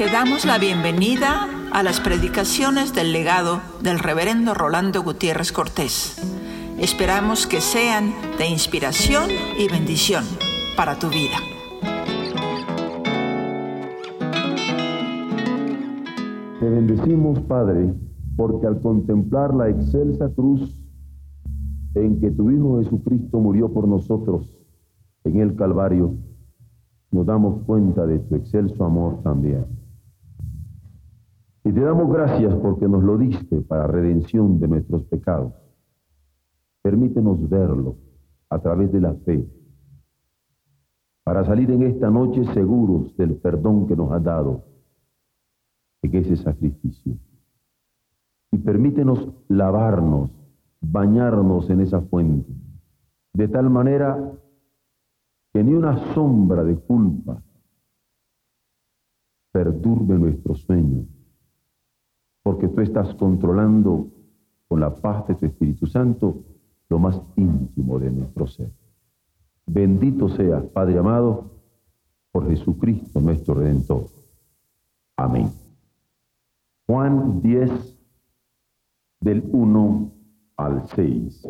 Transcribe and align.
Te 0.00 0.06
damos 0.06 0.46
la 0.46 0.56
bienvenida 0.56 1.46
a 1.74 1.82
las 1.82 2.00
predicaciones 2.00 2.94
del 2.94 3.12
legado 3.12 3.60
del 3.82 3.98
reverendo 3.98 4.54
Rolando 4.54 5.02
Gutiérrez 5.02 5.52
Cortés. 5.52 6.16
Esperamos 6.78 7.46
que 7.46 7.60
sean 7.60 8.14
de 8.38 8.48
inspiración 8.48 9.28
y 9.58 9.68
bendición 9.68 10.24
para 10.74 10.98
tu 10.98 11.08
vida. 11.08 11.36
Te 16.60 16.66
bendecimos, 16.66 17.38
Padre, 17.40 17.92
porque 18.38 18.68
al 18.68 18.80
contemplar 18.80 19.52
la 19.52 19.68
excelsa 19.68 20.30
cruz 20.30 20.82
en 21.94 22.22
que 22.22 22.30
tu 22.30 22.50
Hijo 22.50 22.78
Jesucristo 22.82 23.38
murió 23.38 23.70
por 23.70 23.86
nosotros 23.86 24.50
en 25.24 25.40
el 25.40 25.56
Calvario, 25.56 26.14
nos 27.10 27.26
damos 27.26 27.62
cuenta 27.66 28.06
de 28.06 28.18
tu 28.20 28.36
excelso 28.36 28.82
amor 28.82 29.22
también. 29.22 29.79
Y 31.64 31.72
te 31.72 31.80
damos 31.80 32.12
gracias 32.12 32.54
porque 32.56 32.88
nos 32.88 33.02
lo 33.02 33.18
diste 33.18 33.60
para 33.60 33.86
redención 33.86 34.58
de 34.58 34.68
nuestros 34.68 35.04
pecados. 35.04 35.52
Permítenos 36.82 37.48
verlo 37.48 37.96
a 38.48 38.58
través 38.58 38.90
de 38.90 39.00
la 39.00 39.14
fe, 39.14 39.46
para 41.22 41.44
salir 41.44 41.70
en 41.70 41.82
esta 41.82 42.10
noche 42.10 42.44
seguros 42.52 43.16
del 43.16 43.36
perdón 43.36 43.86
que 43.86 43.94
nos 43.94 44.10
ha 44.10 44.18
dado 44.18 44.64
en 46.02 46.14
ese 46.16 46.36
sacrificio. 46.36 47.14
Y 48.50 48.58
permítenos 48.58 49.28
lavarnos, 49.48 50.30
bañarnos 50.80 51.70
en 51.70 51.82
esa 51.82 52.00
fuente, 52.00 52.52
de 53.34 53.48
tal 53.48 53.70
manera 53.70 54.32
que 55.52 55.62
ni 55.62 55.74
una 55.74 56.14
sombra 56.14 56.64
de 56.64 56.76
culpa 56.76 57.42
perturbe 59.52 60.18
nuestro 60.18 60.54
sueño, 60.54 61.06
porque 62.50 62.66
tú 62.66 62.80
estás 62.80 63.14
controlando 63.14 64.08
con 64.66 64.80
la 64.80 64.92
paz 64.92 65.24
de 65.28 65.36
tu 65.36 65.46
Espíritu 65.46 65.86
Santo 65.86 66.42
lo 66.88 66.98
más 66.98 67.22
íntimo 67.36 67.96
de 68.00 68.10
nuestro 68.10 68.44
ser. 68.48 68.72
Bendito 69.66 70.28
sea, 70.28 70.60
Padre 70.60 70.98
amado, 70.98 71.44
por 72.32 72.48
Jesucristo 72.48 73.20
nuestro 73.20 73.54
Redentor. 73.54 74.06
Amén. 75.16 75.48
Juan 76.88 77.40
10, 77.40 77.70
del 79.20 79.48
1 79.52 80.12
al 80.56 80.88
6. 80.88 81.46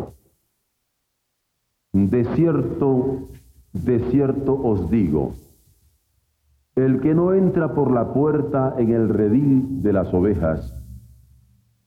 De 1.94 2.24
cierto, 2.34 3.30
de 3.72 4.00
cierto 4.10 4.52
os 4.52 4.90
digo, 4.90 5.32
el 6.76 7.00
que 7.00 7.14
no 7.14 7.32
entra 7.32 7.74
por 7.74 7.90
la 7.90 8.12
puerta 8.12 8.74
en 8.76 8.92
el 8.92 9.08
redil 9.08 9.80
de 9.80 9.94
las 9.94 10.12
ovejas, 10.12 10.76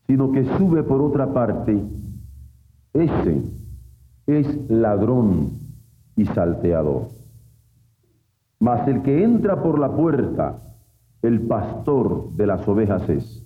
sino 0.06 0.32
que 0.32 0.44
sube 0.56 0.82
por 0.82 1.00
otra 1.00 1.32
parte, 1.32 1.82
ese 2.92 3.42
es 4.26 4.70
ladrón 4.70 5.50
y 6.16 6.26
salteador. 6.26 7.08
Mas 8.60 8.86
el 8.88 9.02
que 9.02 9.24
entra 9.24 9.62
por 9.62 9.78
la 9.78 9.90
puerta, 9.90 10.58
el 11.22 11.40
pastor 11.42 12.30
de 12.36 12.46
las 12.46 12.66
ovejas 12.68 13.08
es. 13.08 13.42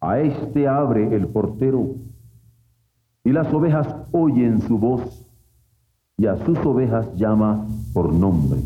A 0.00 0.20
éste 0.20 0.68
abre 0.68 1.14
el 1.14 1.26
portero 1.26 1.96
y 3.24 3.32
las 3.32 3.52
ovejas 3.52 3.86
oyen 4.12 4.60
su 4.62 4.78
voz 4.78 5.26
y 6.16 6.26
a 6.26 6.36
sus 6.44 6.58
ovejas 6.58 7.14
llama 7.16 7.66
por 7.92 8.12
nombre 8.12 8.60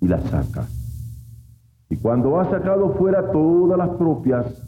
y 0.00 0.08
las 0.08 0.24
saca. 0.24 0.66
Y 1.88 1.96
cuando 1.96 2.38
ha 2.38 2.50
sacado 2.50 2.94
fuera 2.94 3.30
todas 3.32 3.78
las 3.78 3.90
propias, 3.90 4.59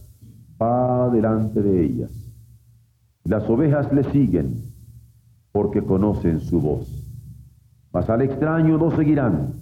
va 0.61 1.11
delante 1.11 1.63
de 1.63 1.85
ellas 1.85 2.23
las 3.25 3.49
ovejas 3.49 3.93
le 3.93 4.05
siguen 4.11 4.73
porque 5.53 5.83
conocen 5.83 6.41
su 6.41 6.61
voz. 6.61 6.89
Mas 7.93 8.09
al 8.11 8.23
extraño 8.23 8.79
no 8.79 8.91
seguirán, 8.97 9.55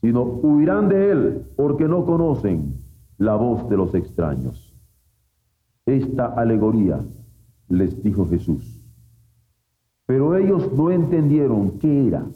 sino 0.00 0.22
huirán 0.22 0.88
de 0.88 1.10
él 1.10 1.46
porque 1.56 1.88
no 1.88 2.04
conocen 2.04 2.74
la 3.16 3.36
voz 3.36 3.68
de 3.70 3.76
los 3.76 3.94
extraños. 3.94 4.74
Esta 5.86 6.26
alegoría 6.26 7.00
les 7.68 8.02
dijo 8.02 8.26
Jesús. 8.28 8.80
Pero 10.06 10.36
ellos 10.36 10.70
no 10.72 10.90
entendieron 10.90 11.78
qué 11.78 12.08
era 12.08 12.26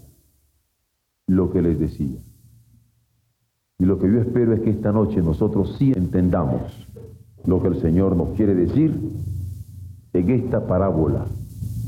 lo 1.26 1.50
que 1.50 1.60
les 1.60 1.78
decía. 1.78 2.20
Y 3.78 3.84
lo 3.84 3.98
que 3.98 4.10
yo 4.10 4.20
espero 4.20 4.54
es 4.54 4.60
que 4.60 4.70
esta 4.70 4.92
noche 4.92 5.20
nosotros 5.20 5.76
sí 5.78 5.92
entendamos 5.94 6.88
lo 7.48 7.62
que 7.62 7.68
el 7.68 7.80
Señor 7.80 8.14
nos 8.14 8.36
quiere 8.36 8.54
decir 8.54 8.94
en 10.12 10.30
esta 10.30 10.66
parábola 10.66 11.24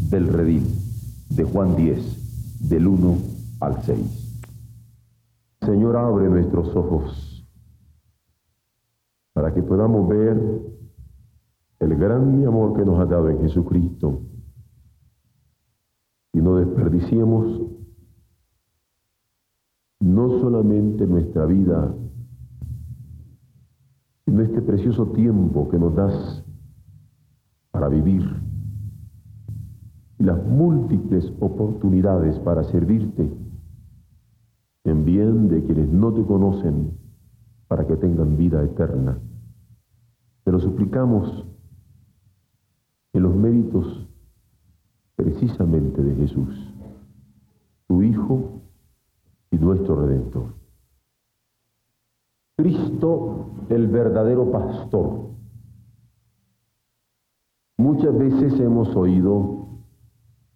del 0.09 0.29
redil 0.29 0.67
de 1.29 1.45
Juan 1.45 1.77
10, 1.77 2.69
del 2.71 2.87
1 2.87 3.19
al 3.61 3.83
6. 3.83 4.47
Señor, 5.61 5.97
abre 5.99 6.31
nuestros 6.31 6.75
ojos 6.75 7.47
para 9.35 9.53
que 9.53 9.63
podamos 9.63 10.09
ver 10.09 10.41
el 11.81 11.97
gran 11.97 12.47
amor 12.47 12.75
que 12.75 12.85
nos 12.87 12.99
ha 12.99 13.05
dado 13.05 13.29
en 13.29 13.41
Jesucristo 13.41 14.23
y 16.33 16.41
no 16.41 16.57
desperdiciemos 16.57 17.61
no 20.01 20.41
solamente 20.41 21.07
nuestra 21.07 21.45
vida, 21.45 21.95
sino 24.31 24.43
este 24.43 24.63
precioso 24.63 25.07
tiempo 25.09 25.69
que 25.69 25.77
nos 25.77 25.93
das 25.97 26.45
para 27.73 27.89
vivir 27.89 28.23
y 30.21 30.23
las 30.23 30.41
múltiples 30.47 31.33
oportunidades 31.41 32.39
para 32.39 32.63
servirte 32.63 33.29
en 34.85 35.05
bien 35.05 35.49
de 35.49 35.65
quienes 35.65 35.89
no 35.89 36.13
te 36.13 36.25
conocen 36.25 36.93
para 37.67 37.89
que 37.89 37.97
tengan 37.97 38.37
vida 38.37 38.63
eterna. 38.63 39.19
Te 40.45 40.53
lo 40.53 40.61
suplicamos 40.61 41.45
en 43.13 43.23
los 43.25 43.35
méritos 43.35 44.09
precisamente 45.17 46.05
de 46.05 46.15
Jesús, 46.15 46.73
tu 47.89 48.01
Hijo 48.05 48.61
y 49.51 49.57
nuestro 49.57 50.07
Redentor. 50.07 50.60
Cristo, 52.61 53.47
el 53.71 53.89
verdadero 53.89 54.51
pastor, 54.51 55.31
Muchas 57.81 58.17
veces 58.19 58.61
hemos 58.61 58.95
oído 58.95 59.81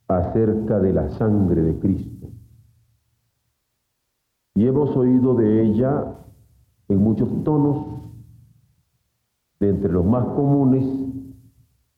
acerca 0.09 0.79
de 0.79 0.93
la 0.93 1.09
sangre 1.09 1.63
de 1.63 1.79
Cristo 1.79 2.29
y 4.55 4.67
hemos 4.67 4.95
oído 4.95 5.35
de 5.35 5.63
ella 5.63 6.19
en 6.89 6.99
muchos 6.99 7.31
tonos. 7.43 7.87
De 9.59 9.71
entre 9.71 9.91
los 9.91 10.05
más 10.05 10.27
comunes 10.37 10.85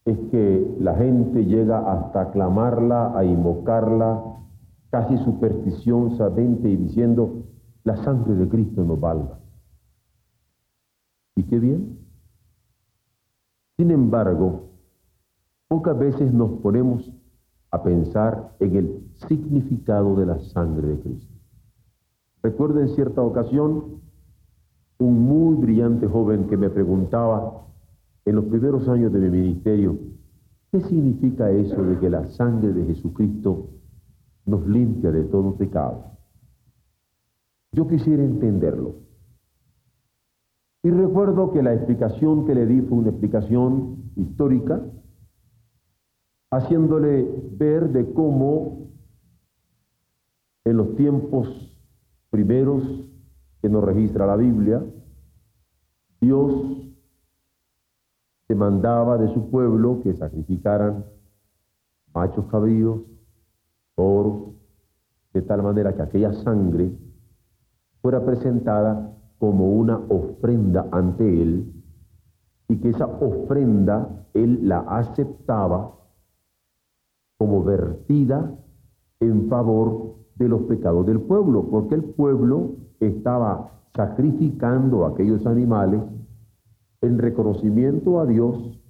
es 0.04 0.16
que 0.30 0.76
la 0.78 0.94
gente 0.94 1.44
llega 1.44 1.90
hasta 1.90 2.20
aclamarla, 2.20 3.18
a 3.18 3.24
invocarla, 3.24 4.22
casi 4.90 5.18
supersticiosamente 5.18 6.68
y 6.68 6.76
diciendo, 6.76 7.42
la 7.82 7.96
sangre 7.96 8.34
de 8.36 8.48
Cristo 8.48 8.84
nos 8.84 9.00
valga. 9.00 9.40
¿Y 11.36 11.44
qué 11.44 11.60
bien? 11.60 11.98
Sin 13.76 13.90
embargo, 13.92 14.66
Pocas 15.68 15.98
veces 15.98 16.32
nos 16.32 16.60
ponemos 16.60 17.12
a 17.72 17.82
pensar 17.82 18.54
en 18.60 18.76
el 18.76 19.00
significado 19.28 20.14
de 20.14 20.26
la 20.26 20.38
sangre 20.38 20.86
de 20.86 21.00
Cristo. 21.00 21.34
Recuerdo 22.40 22.80
en 22.80 22.88
cierta 22.90 23.20
ocasión 23.20 24.00
un 24.98 25.22
muy 25.22 25.56
brillante 25.56 26.06
joven 26.06 26.46
que 26.46 26.56
me 26.56 26.70
preguntaba 26.70 27.66
en 28.24 28.36
los 28.36 28.44
primeros 28.44 28.88
años 28.88 29.12
de 29.12 29.18
mi 29.18 29.28
ministerio, 29.28 29.98
¿qué 30.70 30.80
significa 30.82 31.50
eso 31.50 31.82
de 31.82 31.98
que 31.98 32.10
la 32.10 32.24
sangre 32.28 32.72
de 32.72 32.84
Jesucristo 32.84 33.68
nos 34.44 34.64
limpia 34.68 35.10
de 35.10 35.24
todo 35.24 35.56
pecado? 35.56 36.12
Yo 37.72 37.88
quisiera 37.88 38.22
entenderlo. 38.22 39.05
Y 40.86 40.90
recuerdo 40.92 41.50
que 41.50 41.64
la 41.64 41.74
explicación 41.74 42.46
que 42.46 42.54
le 42.54 42.64
di 42.64 42.80
fue 42.80 42.98
una 42.98 43.08
explicación 43.08 44.12
histórica, 44.14 44.80
haciéndole 46.52 47.28
ver 47.58 47.88
de 47.88 48.12
cómo 48.12 48.92
en 50.64 50.76
los 50.76 50.94
tiempos 50.94 51.76
primeros 52.30 52.84
que 53.60 53.68
nos 53.68 53.82
registra 53.82 54.28
la 54.28 54.36
Biblia, 54.36 54.80
Dios 56.20 56.54
demandaba 58.48 59.18
de 59.18 59.34
su 59.34 59.50
pueblo 59.50 60.02
que 60.04 60.14
sacrificaran 60.14 61.04
machos 62.14 62.46
cabríos, 62.46 63.00
toros, 63.96 64.54
de 65.32 65.42
tal 65.42 65.64
manera 65.64 65.96
que 65.96 66.02
aquella 66.02 66.32
sangre 66.32 66.92
fuera 68.00 68.24
presentada 68.24 69.16
como 69.38 69.70
una 69.70 69.96
ofrenda 70.08 70.88
ante 70.92 71.42
él 71.42 71.72
y 72.68 72.76
que 72.76 72.90
esa 72.90 73.06
ofrenda 73.06 74.26
él 74.34 74.68
la 74.68 74.80
aceptaba 74.80 75.92
como 77.38 77.62
vertida 77.64 78.52
en 79.20 79.48
favor 79.48 80.16
de 80.36 80.48
los 80.48 80.62
pecados 80.62 81.06
del 81.06 81.20
pueblo, 81.20 81.68
porque 81.70 81.94
el 81.94 82.04
pueblo 82.04 82.76
estaba 83.00 83.72
sacrificando 83.94 85.04
a 85.04 85.10
aquellos 85.10 85.46
animales 85.46 86.02
en 87.00 87.18
reconocimiento 87.18 88.20
a 88.20 88.26
Dios, 88.26 88.80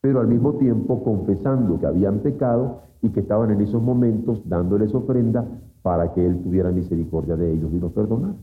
pero 0.00 0.20
al 0.20 0.28
mismo 0.28 0.54
tiempo 0.54 1.02
confesando 1.02 1.78
que 1.78 1.86
habían 1.86 2.20
pecado 2.20 2.82
y 3.02 3.10
que 3.10 3.20
estaban 3.20 3.50
en 3.50 3.60
esos 3.60 3.82
momentos 3.82 4.48
dándoles 4.48 4.94
ofrenda 4.94 5.46
para 5.82 6.12
que 6.14 6.24
Él 6.24 6.42
tuviera 6.42 6.70
misericordia 6.70 7.36
de 7.36 7.52
ellos 7.52 7.70
y 7.72 7.78
los 7.78 7.92
perdonara. 7.92 8.34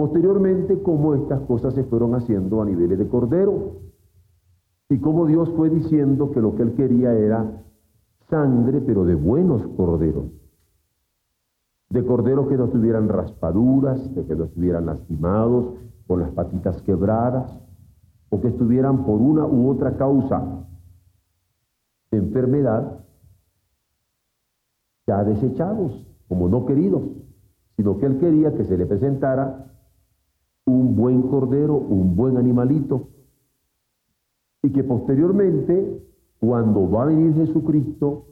Posteriormente, 0.00 0.82
cómo 0.82 1.14
estas 1.14 1.42
cosas 1.42 1.74
se 1.74 1.84
fueron 1.84 2.14
haciendo 2.14 2.62
a 2.62 2.64
niveles 2.64 2.98
de 2.98 3.06
cordero 3.06 3.82
y 4.88 4.96
cómo 4.96 5.26
Dios 5.26 5.50
fue 5.54 5.68
diciendo 5.68 6.30
que 6.30 6.40
lo 6.40 6.56
que 6.56 6.62
Él 6.62 6.72
quería 6.72 7.12
era 7.12 7.62
sangre, 8.30 8.80
pero 8.80 9.04
de 9.04 9.14
buenos 9.14 9.60
corderos. 9.76 10.24
De 11.90 12.02
corderos 12.02 12.48
que 12.48 12.56
no 12.56 12.70
tuvieran 12.70 13.10
raspaduras, 13.10 14.14
de 14.14 14.24
que 14.24 14.34
no 14.34 14.44
estuvieran 14.44 14.86
lastimados, 14.86 15.74
con 16.06 16.20
las 16.20 16.30
patitas 16.30 16.80
quebradas, 16.80 17.60
o 18.30 18.40
que 18.40 18.48
estuvieran 18.48 19.04
por 19.04 19.20
una 19.20 19.44
u 19.44 19.68
otra 19.68 19.98
causa 19.98 20.64
de 22.10 22.16
enfermedad, 22.16 23.04
ya 25.06 25.24
desechados, 25.24 26.06
como 26.26 26.48
no 26.48 26.64
queridos, 26.64 27.02
sino 27.76 27.98
que 27.98 28.06
Él 28.06 28.18
quería 28.18 28.54
que 28.54 28.64
se 28.64 28.78
le 28.78 28.86
presentara 28.86 29.66
buen 31.00 31.22
cordero, 31.22 31.76
un 31.76 32.14
buen 32.14 32.36
animalito, 32.36 33.08
y 34.62 34.70
que 34.70 34.84
posteriormente 34.84 36.02
cuando 36.38 36.90
va 36.90 37.02
a 37.02 37.06
venir 37.06 37.34
Jesucristo, 37.34 38.26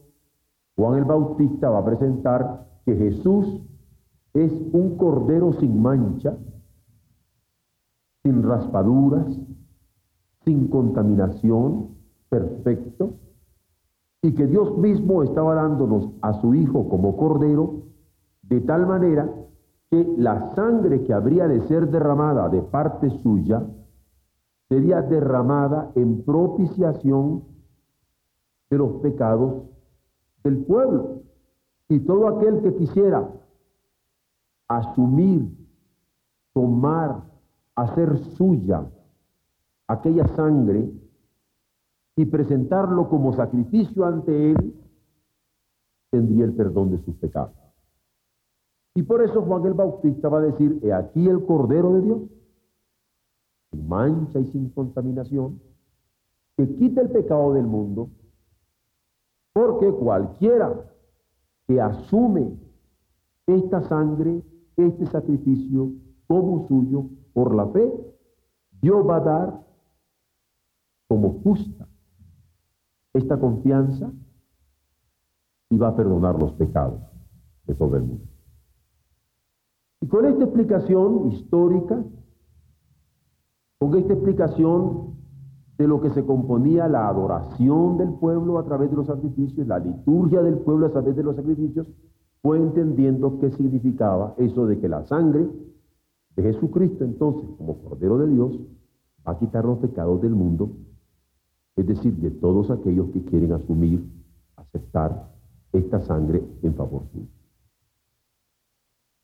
Juan 0.77 0.99
el 0.99 1.05
Bautista 1.05 1.71
va 1.71 1.81
a 1.81 1.85
presentar 1.85 2.67
que 2.85 2.95
Jesús 2.95 3.63
es 4.35 4.53
un 4.73 4.97
cordero 4.97 5.53
sin 5.55 5.81
mancha, 5.81 6.37
sin 8.23 8.43
raspaduras, 8.43 9.27
sin 10.45 10.69
contaminación, 10.69 11.89
perfecto, 12.29 13.15
y 14.23 14.35
que 14.35 14.47
Dios 14.47 14.77
mismo 14.79 15.23
estaba 15.23 15.55
dándonos 15.55 16.11
a 16.23 16.35
su 16.41 16.55
Hijo 16.55 16.89
como 16.89 17.17
cordero, 17.17 17.83
de 18.43 18.61
tal 18.61 18.87
manera 18.87 19.31
que 19.91 20.15
la 20.19 20.55
sangre 20.55 21.05
que 21.05 21.15
habría 21.15 21.49
de 21.49 21.63
ser 21.63 21.89
derramada 21.89 22.49
de 22.49 22.63
parte 22.63 23.11
suya 23.23 23.67
sería 24.69 25.01
derramada 25.01 25.91
en 25.95 26.23
propiciación 26.25 27.45
de 28.71 28.79
los 28.79 29.01
pecados 29.01 29.63
del 30.45 30.59
pueblo. 30.65 31.23
Y 31.89 32.01
todo 32.01 32.29
aquel 32.29 32.61
que 32.61 32.75
quisiera 32.75 33.27
asumir, 34.69 35.49
tomar, 36.53 37.23
hacer 37.75 38.19
suya 38.37 38.87
aquella 39.87 40.27
sangre 40.37 40.93
y 42.17 42.27
presentarlo 42.27 43.09
como 43.09 43.33
sacrificio 43.33 44.05
ante 44.05 44.51
Él, 44.51 44.75
tendría 46.11 46.45
el 46.45 46.53
perdón 46.53 46.91
de 46.91 46.99
sus 46.99 47.15
pecados. 47.17 47.68
Y 48.99 49.05
por 49.05 49.23
eso 49.23 49.43
Juan 49.43 49.65
el 49.65 49.75
Bautista 49.75 50.29
va 50.29 50.39
a 50.39 50.51
decir, 50.51 50.81
he 50.83 50.93
aquí 50.93 51.29
el 51.29 51.47
Cordero 51.47 51.93
de 51.93 52.01
Dios, 52.01 52.23
sin 53.71 53.87
mancha 53.87 54.41
y 54.41 54.47
sin 54.47 54.71
contaminación, 54.71 55.61
que 56.57 56.69
quita 56.75 57.03
el 57.03 57.11
pecado 57.11 57.53
del 57.53 57.65
mundo, 57.65 58.11
porque 59.53 59.93
cualquiera 59.93 60.85
que 61.69 61.81
asume 61.81 62.59
esta 63.47 63.83
sangre, 63.83 64.43
este 64.77 65.07
sacrificio 65.07 65.93
como 66.27 66.67
suyo 66.67 67.05
por 67.35 67.55
la 67.55 67.69
fe, 67.69 67.95
Dios 68.83 69.09
va 69.09 69.19
a 69.19 69.21
dar 69.21 69.67
como 71.07 71.41
justa 71.45 71.87
esta 73.13 73.39
confianza 73.39 74.11
y 75.71 75.79
va 75.79 75.91
a 75.91 75.97
perdonar 75.97 76.37
los 76.37 76.51
pecados 76.55 77.01
de 77.65 77.77
todo 77.77 77.97
el 77.97 78.03
mundo. 78.03 78.38
Y 80.01 80.07
con 80.07 80.25
esta 80.27 80.45
explicación 80.45 81.33
histórica, 81.33 82.05
con 83.79 83.95
esta 83.97 84.13
explicación 84.13 85.17
de 85.79 85.87
lo 85.87 86.01
que 86.01 86.11
se 86.11 86.25
componía 86.25 86.89
la 86.89 87.09
adoración 87.09 87.99
del 87.99 88.15
pueblo 88.15 88.59
a 88.59 88.65
través 88.65 88.91
de 88.91 88.97
los 88.97 89.07
sacrificios, 89.07 89.67
la 89.67 89.79
liturgia 89.79 90.43
del 90.43 90.59
pueblo 90.59 90.87
a 90.87 90.91
través 90.91 91.15
de 91.15 91.23
los 91.23 91.37
sacrificios, 91.37 91.87
fue 92.43 92.59
entendiendo 92.59 93.39
qué 93.41 93.51
significaba 93.53 94.35
eso 94.39 94.67
de 94.67 94.79
que 94.79 94.89
la 94.89 95.05
sangre 95.07 95.49
de 96.37 96.43
Jesucristo 96.43 97.05
entonces, 97.05 97.49
como 97.57 97.79
Cordero 97.79 98.19
de 98.19 98.29
Dios, 98.29 98.59
va 99.27 99.33
a 99.33 99.39
quitar 99.39 99.65
los 99.65 99.79
pecados 99.79 100.23
del 100.23 100.35
mundo, 100.35 100.71
es 101.77 101.87
decir, 101.87 102.17
de 102.17 102.31
todos 102.31 102.71
aquellos 102.71 103.11
que 103.11 103.25
quieren 103.25 103.53
asumir, 103.53 104.05
aceptar 104.57 105.33
esta 105.73 106.01
sangre 106.01 106.43
en 106.63 106.75
favor 106.75 107.03
suyo. 107.13 107.38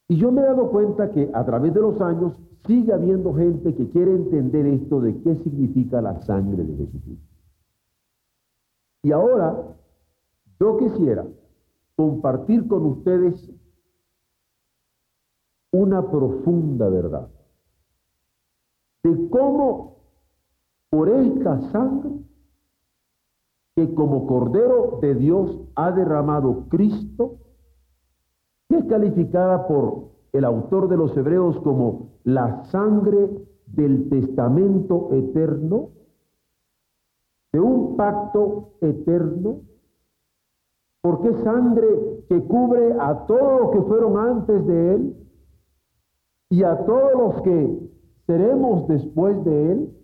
Y 0.08 0.16
yo 0.16 0.30
me 0.30 0.42
he 0.42 0.44
dado 0.44 0.70
cuenta 0.70 1.10
que 1.10 1.30
a 1.32 1.44
través 1.44 1.72
de 1.72 1.80
los 1.80 2.00
años 2.00 2.38
sigue 2.66 2.92
habiendo 2.92 3.34
gente 3.34 3.74
que 3.74 3.88
quiere 3.90 4.14
entender 4.14 4.66
esto 4.66 5.00
de 5.00 5.20
qué 5.22 5.36
significa 5.36 6.00
la 6.00 6.20
sangre 6.22 6.64
de 6.64 6.76
Jesucristo. 6.76 7.34
Y 9.02 9.12
ahora 9.12 9.76
yo 10.60 10.78
quisiera 10.78 11.26
compartir 11.96 12.66
con 12.66 12.86
ustedes 12.86 13.50
una 15.72 16.08
profunda 16.10 16.88
verdad 16.88 17.28
de 19.02 19.28
cómo 19.28 19.96
por 20.88 21.08
esta 21.08 21.60
sangre 21.70 22.10
que 23.76 23.92
como 23.94 24.26
Cordero 24.26 24.98
de 25.02 25.14
Dios 25.14 25.60
ha 25.74 25.90
derramado 25.92 26.68
Cristo, 26.68 27.38
es 28.74 28.84
calificada 28.86 29.66
por 29.66 30.08
el 30.32 30.44
autor 30.44 30.88
de 30.88 30.96
los 30.96 31.16
Hebreos 31.16 31.58
como 31.60 32.10
la 32.24 32.64
sangre 32.64 33.31
del 33.66 34.08
testamento 34.08 35.08
eterno, 35.12 35.90
de 37.52 37.60
un 37.60 37.96
pacto 37.96 38.72
eterno, 38.81 39.60
porque 41.00 41.28
es 41.28 41.36
sangre 41.44 42.24
que 42.28 42.43
cubre 42.44 42.94
a 42.98 43.26
todos 43.26 43.60
los 43.60 43.70
que 43.72 43.82
fueron 43.82 44.16
antes 44.16 44.66
de 44.66 44.94
Él 44.94 45.16
y 46.50 46.62
a 46.62 46.84
todos 46.84 47.12
los 47.14 47.43
que 47.43 47.90
seremos 48.26 48.88
después 48.88 49.44
de 49.44 49.72
Él, 49.72 49.98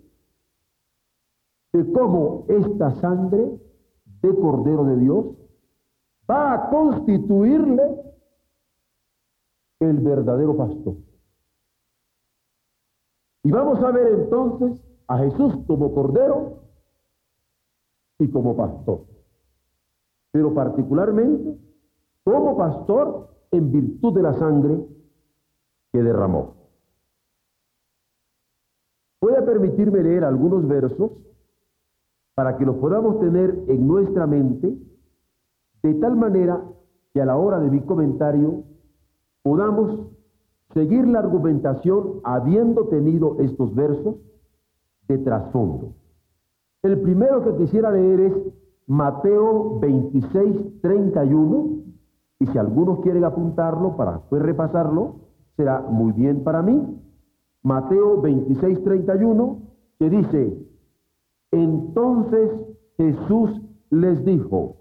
de 1.72 1.92
cómo 1.92 2.44
esta 2.48 2.90
sangre 2.96 3.58
de 4.22 4.34
Cordero 4.36 4.84
de 4.84 4.96
Dios 4.96 5.26
va 6.30 6.52
a 6.52 6.70
constituirle 6.70 8.10
el 9.80 9.98
verdadero 9.98 10.56
pastor. 10.56 10.94
Y 13.42 13.50
vamos 13.50 13.82
a 13.82 13.90
ver 13.90 14.06
entonces 14.20 14.80
a 15.08 15.18
Jesús 15.18 15.54
como 15.66 15.94
cordero 15.94 16.60
y 18.18 18.30
como 18.30 18.54
pastor. 18.56 19.06
Pero 20.30 20.54
particularmente 20.54 21.58
como 22.22 22.56
pastor 22.56 23.30
en 23.50 23.72
virtud 23.72 24.14
de 24.14 24.22
la 24.22 24.34
sangre 24.34 24.86
que 25.92 26.02
derramó. 26.02 26.54
Voy 29.20 29.34
a 29.34 29.44
permitirme 29.44 30.02
leer 30.02 30.24
algunos 30.24 30.66
versos 30.68 31.10
para 32.34 32.56
que 32.56 32.64
los 32.64 32.76
podamos 32.76 33.20
tener 33.20 33.64
en 33.68 33.86
nuestra 33.86 34.26
mente 34.26 34.78
de 35.82 35.94
tal 35.94 36.16
manera 36.16 36.62
que 37.12 37.20
a 37.20 37.26
la 37.26 37.36
hora 37.36 37.58
de 37.58 37.70
mi 37.70 37.80
comentario 37.80 38.64
podamos 39.42 40.08
seguir 40.74 41.06
la 41.06 41.20
argumentación 41.20 42.20
habiendo 42.24 42.88
tenido 42.88 43.36
estos 43.40 43.74
versos 43.74 44.16
de 45.08 45.18
trasfondo. 45.18 45.94
El 46.82 47.00
primero 47.00 47.42
que 47.44 47.56
quisiera 47.56 47.90
leer 47.90 48.20
es 48.20 48.32
Mateo 48.86 49.78
26, 49.80 50.80
31, 50.80 51.80
y 52.38 52.46
si 52.46 52.58
algunos 52.58 53.00
quieren 53.00 53.24
apuntarlo 53.24 53.96
para 53.96 54.12
después 54.14 54.42
repasarlo, 54.42 55.16
será 55.56 55.80
muy 55.80 56.12
bien 56.12 56.42
para 56.42 56.62
mí. 56.62 56.98
Mateo 57.62 58.20
26, 58.20 58.82
31, 58.82 59.58
que 59.98 60.08
dice, 60.08 60.66
entonces 61.50 62.50
Jesús 62.96 63.60
les 63.90 64.24
dijo, 64.24 64.76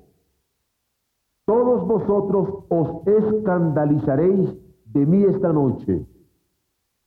todos 1.49 1.87
vosotros 1.87 2.63
os 2.69 3.07
escandalizaréis 3.07 4.55
de 4.85 5.03
mí 5.03 5.23
esta 5.23 5.51
noche, 5.51 6.05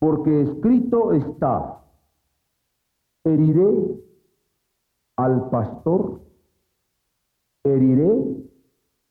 porque 0.00 0.42
escrito 0.42 1.12
está, 1.12 1.80
heriré 3.22 4.02
al 5.14 5.48
pastor, 5.48 6.22
heriré 7.62 8.12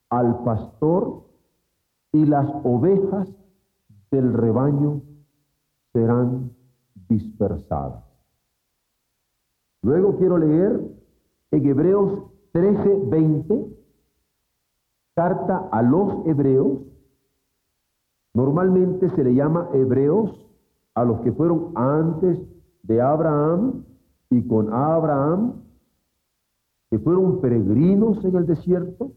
al 0.10 0.44
pastor 0.44 1.24
y 2.12 2.26
las 2.26 2.50
ovejas 2.66 3.34
del 4.12 4.34
rebaño 4.34 5.02
serán 5.94 6.52
dispersadas. 7.08 8.04
Luego 9.82 10.18
quiero 10.18 10.38
leer 10.38 10.92
en 11.52 11.66
Hebreos 11.66 12.22
13, 12.52 13.04
20, 13.06 13.81
carta 15.16 15.70
a 15.72 15.82
los 15.82 16.26
hebreos. 16.26 16.80
Normalmente 18.34 19.10
se 19.10 19.24
le 19.24 19.36
llama 19.36 19.70
hebreos 19.74 20.48
a 20.96 21.04
los 21.04 21.22
que 21.22 21.32
fueron 21.32 21.72
antes 21.76 22.40
de 22.84 23.02
Abraham 23.02 23.84
y 24.30 24.48
con 24.48 24.74
Abraham, 24.74 25.64
que 26.90 27.00
fueron 27.00 27.42
peregrinos 27.42 28.24
en 28.24 28.36
el 28.36 28.46
desierto, 28.46 29.12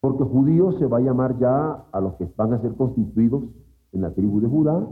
porque 0.00 0.24
judíos 0.24 0.78
se 0.78 0.86
va 0.86 0.98
a 0.98 1.00
llamar 1.00 1.38
ya 1.38 1.86
a 1.90 2.00
los 2.00 2.14
que 2.14 2.30
van 2.36 2.52
a 2.52 2.60
ser 2.60 2.74
constituidos 2.74 3.44
en 3.92 4.02
la 4.02 4.12
tribu 4.12 4.40
de 4.40 4.48
Judá, 4.48 4.86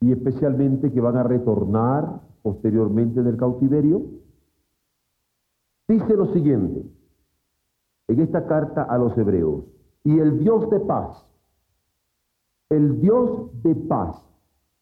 y 0.00 0.12
especialmente 0.12 0.92
que 0.92 1.00
van 1.00 1.16
a 1.16 1.24
retornar 1.24 2.20
posteriormente 2.42 3.22
del 3.22 3.36
cautiverio, 3.36 4.02
dice 5.88 6.16
lo 6.16 6.32
siguiente 6.32 6.99
en 8.10 8.18
esta 8.18 8.44
carta 8.46 8.82
a 8.82 8.98
los 8.98 9.16
hebreos, 9.16 9.62
y 10.02 10.18
el 10.18 10.40
Dios 10.40 10.68
de 10.68 10.80
paz, 10.80 11.24
el 12.68 13.00
Dios 13.00 13.62
de 13.62 13.76
paz 13.76 14.20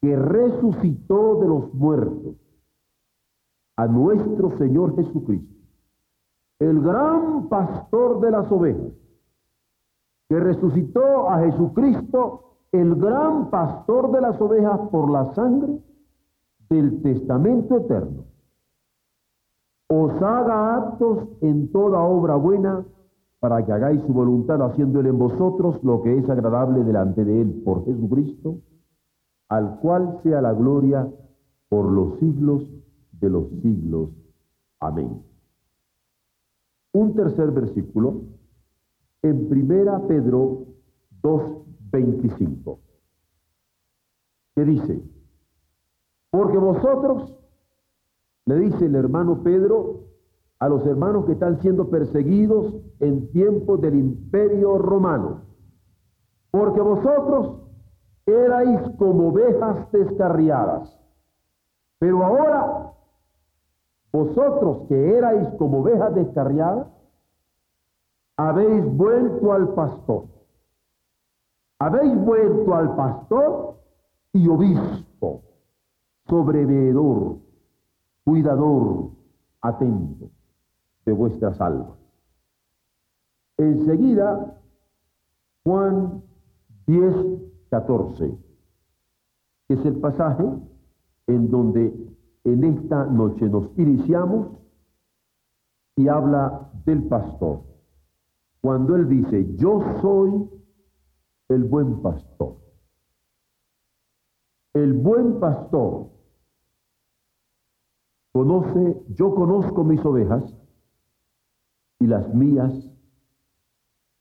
que 0.00 0.16
resucitó 0.16 1.40
de 1.40 1.48
los 1.48 1.74
muertos 1.74 2.36
a 3.76 3.86
nuestro 3.86 4.56
Señor 4.56 4.96
Jesucristo, 4.96 5.54
el 6.58 6.80
gran 6.80 7.50
pastor 7.50 8.20
de 8.20 8.30
las 8.30 8.50
ovejas, 8.50 8.92
que 10.30 10.40
resucitó 10.40 11.28
a 11.28 11.40
Jesucristo, 11.40 12.56
el 12.72 12.94
gran 12.96 13.50
pastor 13.50 14.10
de 14.10 14.22
las 14.22 14.40
ovejas 14.40 14.80
por 14.90 15.10
la 15.10 15.34
sangre 15.34 15.82
del 16.70 17.02
testamento 17.02 17.76
eterno, 17.76 18.24
os 19.90 20.12
haga 20.22 20.76
aptos 20.76 21.28
en 21.42 21.70
toda 21.72 22.00
obra 22.00 22.34
buena 22.36 22.84
para 23.40 23.64
que 23.64 23.72
hagáis 23.72 24.00
su 24.02 24.12
voluntad 24.12 24.60
haciéndole 24.62 25.10
en 25.10 25.18
vosotros 25.18 25.82
lo 25.84 26.02
que 26.02 26.16
es 26.16 26.28
agradable 26.28 26.82
delante 26.82 27.24
de 27.24 27.42
él 27.42 27.62
por 27.64 27.84
Jesucristo, 27.84 28.58
al 29.48 29.78
cual 29.80 30.18
sea 30.22 30.40
la 30.40 30.52
gloria 30.52 31.08
por 31.68 31.90
los 31.90 32.18
siglos 32.18 32.66
de 33.12 33.30
los 33.30 33.48
siglos. 33.62 34.10
Amén. 34.80 35.22
Un 36.92 37.14
tercer 37.14 37.50
versículo 37.52 38.22
en 39.22 39.48
Primera 39.48 40.00
Pedro 40.06 40.66
2.25, 41.22 42.78
que 44.54 44.64
dice, 44.64 45.02
porque 46.30 46.58
vosotros, 46.58 47.34
le 48.46 48.56
dice 48.56 48.86
el 48.86 48.94
hermano 48.94 49.42
Pedro 49.42 50.07
a 50.60 50.68
los 50.68 50.84
hermanos 50.86 51.24
que 51.26 51.32
están 51.32 51.60
siendo 51.60 51.88
perseguidos 51.88 52.74
en 53.00 53.30
tiempos 53.30 53.80
del 53.80 53.94
imperio 53.94 54.78
romano, 54.78 55.42
porque 56.50 56.80
vosotros 56.80 57.62
erais 58.26 58.80
como 58.98 59.28
ovejas 59.28 59.90
descarriadas, 59.92 61.00
pero 61.98 62.24
ahora 62.24 62.92
vosotros 64.12 64.88
que 64.88 65.16
erais 65.16 65.48
como 65.58 65.80
ovejas 65.80 66.14
descarriadas, 66.14 66.88
habéis 68.36 68.84
vuelto 68.96 69.52
al 69.52 69.74
pastor. 69.74 70.24
Habéis 71.80 72.16
vuelto 72.24 72.74
al 72.74 72.96
pastor 72.96 73.76
y 74.32 74.48
obispo 74.48 75.42
sobreveedor, 76.26 77.38
cuidador, 78.24 79.10
atento 79.60 80.30
de 81.08 81.14
vuestras 81.14 81.58
almas. 81.58 81.88
Enseguida, 83.56 84.60
Juan 85.64 86.22
10, 86.86 87.14
14, 87.70 88.38
que 89.66 89.74
es 89.74 89.84
el 89.86 89.96
pasaje 90.00 90.44
en 91.26 91.50
donde 91.50 91.94
en 92.44 92.64
esta 92.64 93.06
noche 93.06 93.48
nos 93.48 93.70
iniciamos 93.78 94.58
y 95.96 96.08
habla 96.08 96.70
del 96.84 97.04
pastor. 97.04 97.62
Cuando 98.60 98.96
él 98.96 99.08
dice, 99.08 99.54
yo 99.56 99.80
soy 100.02 100.50
el 101.48 101.64
buen 101.64 102.02
pastor. 102.02 102.56
El 104.74 104.92
buen 104.92 105.40
pastor 105.40 106.10
Conoce, 108.38 109.02
yo 109.16 109.34
conozco 109.34 109.82
mis 109.82 110.04
ovejas 110.04 110.44
y 112.00 112.06
las 112.06 112.32
mías 112.34 112.72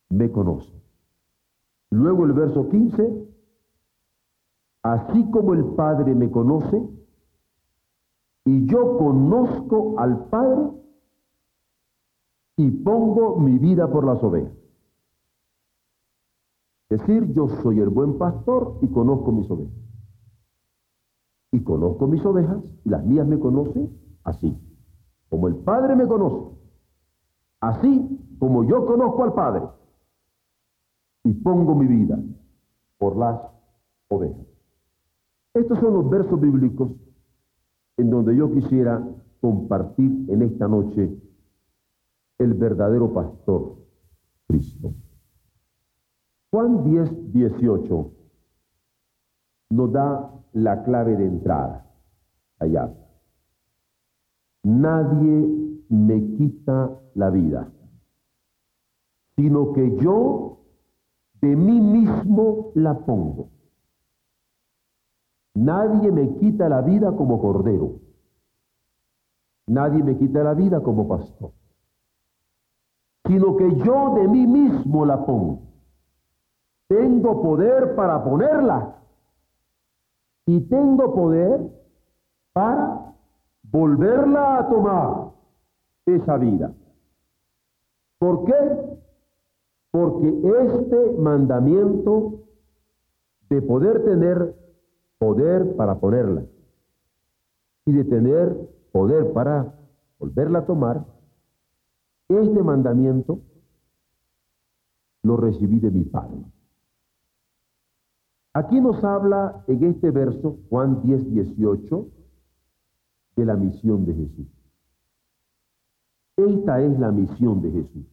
me 0.10 0.32
conocen. 0.32 0.82
Luego 1.92 2.26
el 2.26 2.34
verso 2.34 2.70
15, 2.70 3.28
así 4.84 5.32
como 5.32 5.54
el 5.54 5.66
Padre 5.76 6.16
me 6.16 6.30
conoce 6.30 6.82
y 8.46 8.66
yo 8.66 8.98
conozco 8.98 10.00
al 10.00 10.26
Padre 10.30 10.72
y 12.56 12.72
pongo 12.72 13.38
mi 13.38 13.58
vida 13.58 13.90
por 13.92 14.06
las 14.06 14.24
ovejas. 14.24 14.58
Es 16.90 17.00
decir, 17.00 17.34
yo 17.34 17.50
soy 17.62 17.80
el 17.80 17.90
buen 17.90 18.18
pastor 18.18 18.80
y 18.82 18.88
conozco 18.88 19.32
mis 19.32 19.50
ovejas. 19.52 19.76
Y 21.52 21.62
conozco 21.62 22.08
mis 22.08 22.26
ovejas, 22.26 22.64
y 22.86 22.90
las 22.90 23.06
mías 23.06 23.28
me 23.28 23.40
conocen 23.40 23.98
así. 24.24 24.58
Como 25.30 25.48
el 25.48 25.56
Padre 25.58 25.96
me 25.96 26.08
conoce, 26.08 26.57
así 27.62 28.36
como 28.40 28.64
yo 28.64 28.86
conozco 28.86 29.24
al 29.24 29.34
Padre, 29.34 29.64
y 31.24 31.34
pongo 31.34 31.76
mi 31.76 31.88
vida 31.88 32.18
por 32.98 33.18
las 33.18 33.40
ovejas. 34.08 34.46
Estos 35.54 35.80
son 35.80 35.94
los 35.94 36.10
versos 36.10 36.40
bíblicos 36.40 36.92
en 37.98 38.10
donde 38.10 38.36
yo 38.36 38.52
quisiera 38.54 39.06
compartir 39.42 40.26
en 40.30 40.42
esta 40.44 40.68
noche 40.68 41.20
el 42.38 42.54
verdadero 42.54 43.14
pastor, 43.14 43.76
Cristo. 44.48 44.94
Juan 46.52 46.84
10, 46.84 47.34
18 47.34 48.12
nos 49.72 49.92
da 49.92 50.32
la 50.54 50.84
clave 50.84 51.18
de 51.18 51.26
entrada 51.26 51.92
allá. 52.60 52.94
Nadie 54.64 55.67
me 55.90 56.36
quita 56.38 57.00
la 57.16 57.30
vida, 57.30 57.72
sino 59.36 59.74
que 59.74 59.96
yo 59.98 60.58
de 61.42 61.56
mí 61.56 61.80
mismo 61.80 62.72
la 62.76 62.98
pongo. 63.06 63.50
Nadie 65.54 66.12
me 66.12 66.36
quita 66.36 66.70
la 66.70 66.82
vida 66.82 67.16
como 67.16 67.42
cordero. 67.42 68.00
Nadie 69.68 70.04
me 70.04 70.18
quita 70.18 70.44
la 70.44 70.54
vida 70.54 70.82
como 70.82 71.08
pastor. 71.08 71.52
Sino 73.26 73.58
que 73.58 73.76
yo 73.78 74.16
de 74.16 74.28
mí 74.28 74.48
mismo 74.48 75.06
la 75.06 75.26
pongo. 75.26 75.64
Tengo 76.88 77.42
poder 77.42 77.96
para 77.96 78.24
ponerla. 78.24 78.96
Y 80.46 80.62
tengo 80.62 81.14
poder 81.14 81.60
para 82.54 83.14
volverla 83.64 84.60
a 84.60 84.70
tomar 84.70 85.27
esa 86.16 86.38
vida. 86.38 86.74
¿Por 88.20 88.46
qué? 88.46 89.00
Porque 89.92 90.28
este 90.28 91.12
mandamiento 91.20 92.42
de 93.50 93.62
poder 93.62 94.04
tener 94.04 94.56
poder 95.18 95.76
para 95.76 96.00
ponerla 96.00 96.46
y 97.86 97.92
de 97.92 98.04
tener 98.04 98.56
poder 98.92 99.34
para 99.34 99.74
volverla 100.20 100.60
a 100.60 100.66
tomar, 100.66 101.06
este 102.28 102.62
mandamiento 102.64 103.40
lo 105.24 105.38
recibí 105.38 105.80
de 105.80 105.92
mi 105.92 106.04
Padre. 106.04 106.44
Aquí 108.54 108.82
nos 108.82 109.04
habla 109.04 109.64
en 109.68 109.84
este 109.84 110.12
verso, 110.12 110.58
Juan 110.70 111.02
10, 111.04 111.32
18, 111.32 112.08
de 113.36 113.46
la 113.46 113.56
misión 113.56 114.06
de 114.06 114.14
Jesús. 114.16 114.57
Esta 116.38 116.82
es 116.82 117.00
la 117.00 117.12
misión 117.12 117.62
de 117.62 117.72
Jesús. 117.72 118.06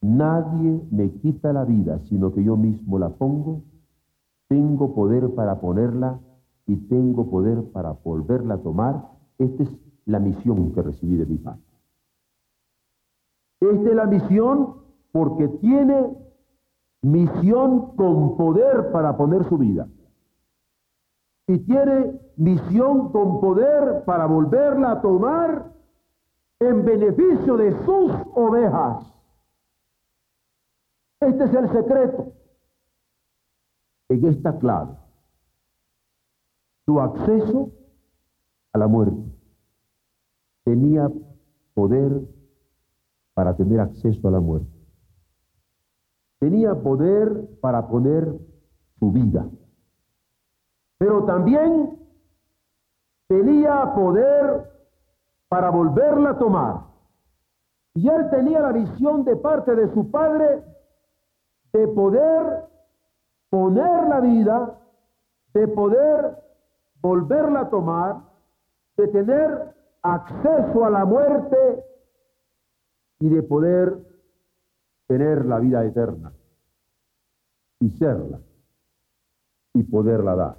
Nadie 0.00 0.80
me 0.92 1.10
quita 1.10 1.52
la 1.52 1.64
vida, 1.64 1.98
sino 2.08 2.32
que 2.32 2.44
yo 2.44 2.56
mismo 2.56 2.98
la 2.98 3.10
pongo. 3.10 3.62
tengo 4.48 4.94
poder 4.94 5.34
para 5.34 5.60
ponerla 5.60 6.20
y 6.66 6.76
tengo 6.76 7.28
poder 7.28 7.64
para 7.72 7.92
volverla 7.92 8.54
a 8.54 8.62
tomar. 8.62 9.10
Esta 9.38 9.64
es 9.64 9.70
la 10.04 10.20
misión 10.20 10.72
que 10.72 10.82
recibí 10.82 11.16
de 11.16 11.26
mi 11.26 11.38
Padre. 11.38 11.62
Esta 13.60 13.88
es 13.88 13.94
la 13.94 14.06
misión 14.06 14.74
porque 15.10 15.48
tiene 15.48 16.16
misión 17.02 17.96
con 17.96 18.36
poder 18.36 18.92
para 18.92 19.16
poner 19.16 19.44
su 19.48 19.58
vida. 19.58 19.88
Y 21.48 21.58
tiene 21.58 22.20
misión 22.36 23.10
con 23.10 23.40
poder 23.40 24.04
para 24.04 24.26
volverla 24.26 24.92
a 24.92 25.02
tomar 25.02 25.73
en 26.60 26.84
beneficio 26.84 27.56
de 27.56 27.72
sus 27.84 28.12
ovejas. 28.34 29.12
Este 31.20 31.44
es 31.44 31.54
el 31.54 31.70
secreto. 31.70 32.32
En 34.08 34.24
esta 34.26 34.58
clave, 34.58 34.96
su 36.84 37.00
acceso 37.00 37.72
a 38.72 38.78
la 38.78 38.86
muerte 38.86 39.34
tenía 40.64 41.10
poder 41.74 42.22
para 43.34 43.56
tener 43.56 43.80
acceso 43.80 44.28
a 44.28 44.30
la 44.30 44.40
muerte. 44.40 44.70
Tenía 46.38 46.74
poder 46.74 47.58
para 47.60 47.88
poner 47.88 48.38
su 48.98 49.10
vida. 49.10 49.48
Pero 50.98 51.24
también 51.24 51.98
tenía 53.28 53.94
poder 53.94 54.73
para 55.54 55.70
volverla 55.70 56.30
a 56.30 56.38
tomar. 56.38 56.80
Y 57.94 58.08
él 58.08 58.28
tenía 58.28 58.58
la 58.58 58.72
visión 58.72 59.24
de 59.24 59.36
parte 59.36 59.76
de 59.76 59.88
su 59.94 60.10
padre 60.10 60.64
de 61.72 61.86
poder 61.86 62.64
poner 63.50 64.08
la 64.08 64.18
vida, 64.18 64.80
de 65.52 65.68
poder 65.68 66.42
volverla 67.00 67.60
a 67.60 67.70
tomar, 67.70 68.16
de 68.96 69.06
tener 69.06 69.76
acceso 70.02 70.86
a 70.86 70.90
la 70.90 71.04
muerte 71.04 71.84
y 73.20 73.28
de 73.28 73.44
poder 73.44 73.96
tener 75.06 75.44
la 75.44 75.60
vida 75.60 75.84
eterna 75.84 76.32
y 77.78 77.90
serla 77.90 78.40
y 79.72 79.84
poderla 79.84 80.34
dar. 80.34 80.58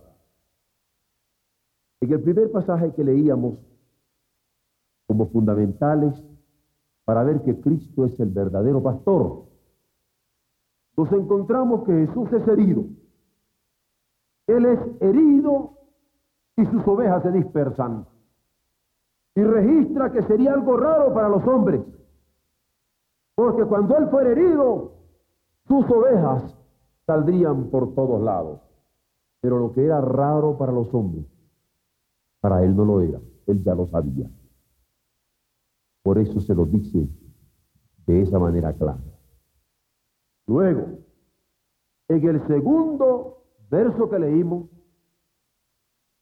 En 2.00 2.14
el 2.14 2.22
primer 2.22 2.50
pasaje 2.50 2.94
que 2.94 3.04
leíamos 3.04 3.75
como 5.16 5.28
fundamentales 5.28 6.14
para 7.06 7.24
ver 7.24 7.42
que 7.44 7.62
Cristo 7.62 8.04
es 8.04 8.20
el 8.20 8.32
verdadero 8.32 8.84
pastor, 8.84 9.44
nos 10.98 11.12
encontramos 11.14 11.86
que 11.86 12.06
Jesús 12.06 12.34
es 12.34 12.46
herido. 12.48 12.84
Él 14.48 14.66
es 14.66 14.80
herido 15.02 15.78
y 16.58 16.66
sus 16.66 16.86
ovejas 16.86 17.24
se 17.24 17.32
dispersan. 17.32 18.06
Y 19.36 19.44
registra 19.44 20.12
que 20.12 20.22
sería 20.24 20.54
algo 20.54 20.76
raro 20.76 21.14
para 21.14 21.30
los 21.30 21.46
hombres. 21.48 21.82
Porque 23.36 23.64
cuando 23.64 23.98
Él 23.98 24.10
fuera 24.10 24.32
herido, 24.32 24.94
sus 25.68 25.90
ovejas 25.90 26.58
saldrían 27.06 27.70
por 27.70 27.96
todos 27.96 28.22
lados. 28.22 28.60
Pero 29.40 29.60
lo 29.60 29.72
que 29.72 29.86
era 29.86 30.02
raro 30.02 30.58
para 30.58 30.74
los 30.74 30.94
hombres, 30.94 31.26
para 32.42 32.64
Él 32.64 32.76
no 32.76 32.84
lo 32.84 33.02
era. 33.02 33.20
Él 33.48 33.64
ya 33.64 33.76
lo 33.76 33.88
sabía. 33.88 34.30
Por 36.06 36.20
eso 36.20 36.40
se 36.40 36.54
lo 36.54 36.68
dice 36.68 37.10
de 38.06 38.22
esa 38.22 38.38
manera 38.38 38.72
clara. 38.74 39.02
Luego, 40.46 41.00
en 42.08 42.30
el 42.30 42.46
segundo 42.46 43.42
verso 43.72 44.08
que 44.08 44.20
leímos, 44.20 44.70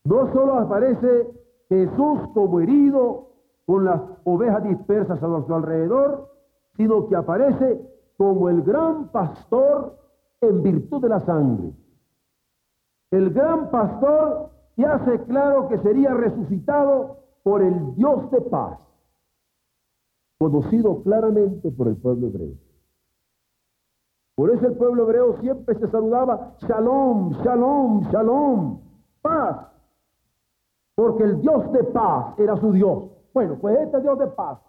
no 0.06 0.32
solo 0.32 0.54
aparece 0.54 1.28
Jesús 1.68 2.30
como 2.34 2.62
herido 2.62 3.28
con 3.66 3.84
las 3.84 4.02
ovejas 4.24 4.64
dispersas 4.64 5.22
a 5.22 5.46
su 5.46 5.54
alrededor, 5.54 6.32
sino 6.78 7.10
que 7.10 7.18
aparece 7.18 7.82
como 8.18 8.48
el 8.48 8.62
gran 8.62 9.10
pastor 9.10 9.98
en 10.40 10.64
virtud 10.64 11.02
de 11.02 11.10
la 11.10 11.20
sangre. 11.26 11.74
El 13.12 13.34
gran 13.34 13.70
pastor 13.70 14.50
que 14.78 14.86
hace 14.86 15.22
claro 15.26 15.68
que 15.68 15.78
sería 15.80 16.14
resucitado 16.14 17.18
por 17.44 17.62
el 17.62 17.96
Dios 17.96 18.32
de 18.32 18.40
paz, 18.44 18.80
conocido 20.44 21.02
claramente 21.04 21.72
por 21.72 21.88
el 21.88 21.96
pueblo 21.96 22.28
hebreo. 22.28 22.56
Por 24.36 24.50
eso 24.50 24.68
el 24.68 24.76
pueblo 24.76 25.04
hebreo 25.04 25.40
siempre 25.40 25.74
se 25.80 25.88
saludaba 25.88 26.58
Shalom, 26.60 27.32
Shalom, 27.44 28.02
Shalom, 28.12 28.82
paz. 29.22 29.68
Porque 30.96 31.24
el 31.24 31.40
Dios 31.40 31.72
de 31.72 31.86
paz 31.86 32.38
era 32.38 32.58
su 32.58 32.74
Dios. 32.74 33.06
Bueno, 33.34 33.58
pues 33.62 33.80
este 33.80 34.02
Dios 34.02 34.20
de 34.20 34.28
paz, 34.28 34.60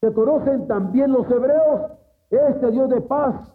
que 0.00 0.12
conocen 0.12 0.66
también 0.66 1.12
los 1.12 1.30
hebreos, 1.30 1.92
este 2.30 2.72
Dios 2.72 2.90
de 2.90 3.00
paz 3.00 3.54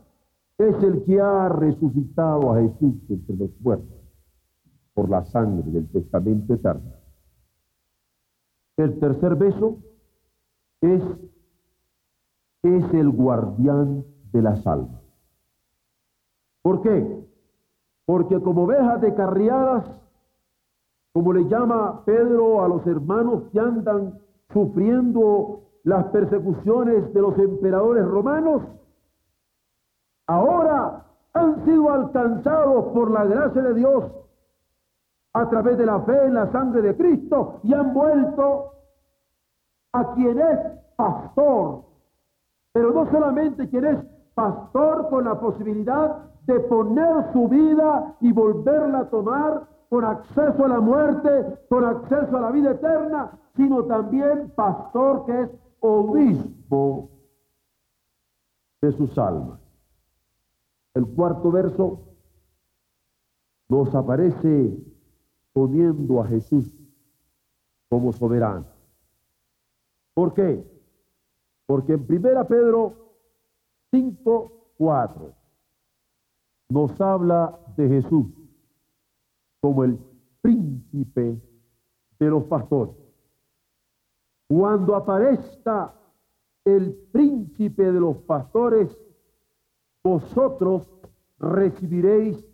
es 0.58 0.82
el 0.84 1.04
que 1.04 1.20
ha 1.20 1.50
resucitado 1.50 2.54
a 2.54 2.62
Jesús 2.62 2.96
entre 3.10 3.36
los 3.36 3.50
muertos 3.60 4.00
por 4.94 5.10
la 5.10 5.26
sangre 5.26 5.70
del 5.70 5.88
testamento 5.90 6.54
eterno. 6.54 6.94
El 8.78 8.98
tercer 9.00 9.36
beso 9.36 9.80
es, 10.82 11.02
es 12.64 12.94
el 12.94 13.10
guardián 13.10 14.06
de 14.32 14.42
las 14.42 14.66
almas. 14.66 15.02
¿Por 16.62 16.82
qué? 16.82 17.26
Porque 18.06 18.42
como 18.42 18.64
ovejas 18.64 19.02
descarriadas, 19.02 19.86
como 21.14 21.34
le 21.34 21.48
llama 21.48 22.04
Pedro 22.06 22.64
a 22.64 22.68
los 22.68 22.86
hermanos 22.86 23.44
que 23.52 23.60
andan 23.60 24.20
sufriendo 24.52 25.64
las 25.84 26.06
persecuciones 26.08 27.14
de 27.14 27.22
los 27.22 27.38
emperadores 27.38 28.06
romanos, 28.06 28.64
ahora 30.28 31.06
han 31.34 31.66
sido 31.66 31.92
alcanzados 31.92 32.86
por 32.94 33.12
la 33.12 33.26
gracia 33.26 33.62
de 33.62 33.74
Dios 33.76 34.04
a 35.34 35.50
través 35.50 35.78
de 35.78 35.86
la 35.86 36.02
fe 36.02 36.26
en 36.26 36.34
la 36.34 36.52
sangre 36.52 36.82
de 36.82 36.98
Cristo 36.98 37.60
y 37.64 37.74
han 37.74 37.94
vuelto 37.94 38.72
a 39.94 40.14
quien 40.14 40.40
es 40.40 40.60
pastor, 40.96 41.84
pero 42.74 42.92
no 42.92 43.10
solamente 43.10 43.70
quien 43.70 43.86
es 43.86 43.98
pastor 44.34 45.10
con 45.10 45.26
la 45.26 45.40
posibilidad 45.40 46.30
de 46.46 46.60
poner 46.62 47.32
su 47.34 47.48
vida 47.48 48.16
y 48.22 48.32
volverla 48.32 49.00
a 49.00 49.10
tomar 49.10 49.68
con 49.90 50.06
acceso 50.06 50.66
a 50.66 50.68
la 50.68 50.80
muerte, 50.80 51.66
con 51.68 51.84
acceso 51.84 52.38
a 52.38 52.42
la 52.42 52.52
vida 52.52 52.72
eterna, 52.72 53.32
sino 53.56 53.84
también 53.86 54.52
pastor 54.56 55.26
que 55.26 55.42
es 55.42 55.50
obispo 55.80 57.10
de 58.82 58.92
sus 58.92 59.18
almas. 59.18 59.60
El 60.94 61.08
cuarto 61.08 61.52
verso 61.52 62.00
nos 63.68 63.94
aparece 63.94 64.78
poniendo 65.54 66.22
a 66.22 66.28
Jesús 66.28 66.76
como 67.90 68.12
soberano. 68.14 68.79
¿Por 70.20 70.34
qué? 70.34 70.62
Porque 71.66 71.94
en 71.94 72.06
primera 72.06 72.46
Pedro 72.46 73.16
5.4 73.90 75.34
nos 76.68 77.00
habla 77.00 77.58
de 77.78 77.88
Jesús 77.88 78.26
como 79.62 79.86
el 79.86 79.98
príncipe 80.42 81.42
de 82.20 82.30
los 82.30 82.44
pastores. 82.44 82.98
Cuando 84.50 84.98
aparezca 84.98 85.96
el 86.66 86.96
príncipe 87.14 87.90
de 87.90 88.02
los 88.02 88.18
pastores, 88.18 89.00
vosotros 90.04 90.92
recibiréis 91.38 92.46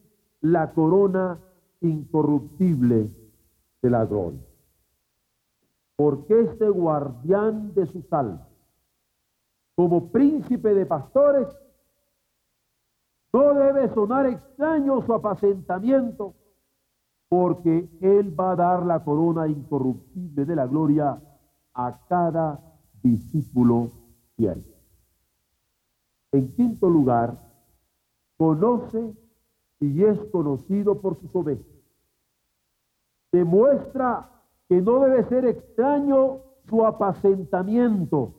la 0.42 0.72
corona 0.72 1.40
incorruptible 1.82 3.10
de 3.82 3.90
la 3.90 4.06
gloria. 4.06 4.45
Porque 5.96 6.42
este 6.42 6.70
guardián 6.70 7.74
de 7.74 7.86
sus 7.88 8.12
almas 8.12 8.56
como 9.76 10.10
príncipe 10.10 10.74
de 10.74 10.86
pastores, 10.86 11.48
no 13.34 13.54
debe 13.54 13.94
sonar 13.94 14.26
extraño 14.26 15.02
su 15.02 15.14
apacentamiento, 15.14 16.34
porque 17.28 17.90
Él 18.00 18.40
va 18.40 18.52
a 18.52 18.56
dar 18.56 18.86
la 18.86 19.04
corona 19.04 19.48
incorruptible 19.48 20.46
de 20.46 20.56
la 20.56 20.66
gloria 20.66 21.22
a 21.74 22.00
cada 22.08 22.62
discípulo 23.04 23.92
fiel. 24.38 24.66
En 26.32 26.54
quinto 26.54 26.90
lugar, 26.90 27.38
conoce 28.38 29.14
y 29.82 30.04
es 30.04 30.18
conocido 30.32 31.02
por 31.02 31.20
sus 31.20 31.36
ovejas. 31.36 31.66
Demuestra 33.34 34.30
que 34.68 34.82
no 34.82 35.00
debe 35.00 35.24
ser 35.26 35.46
extraño 35.46 36.40
su 36.68 36.86
apacentamiento 36.86 38.34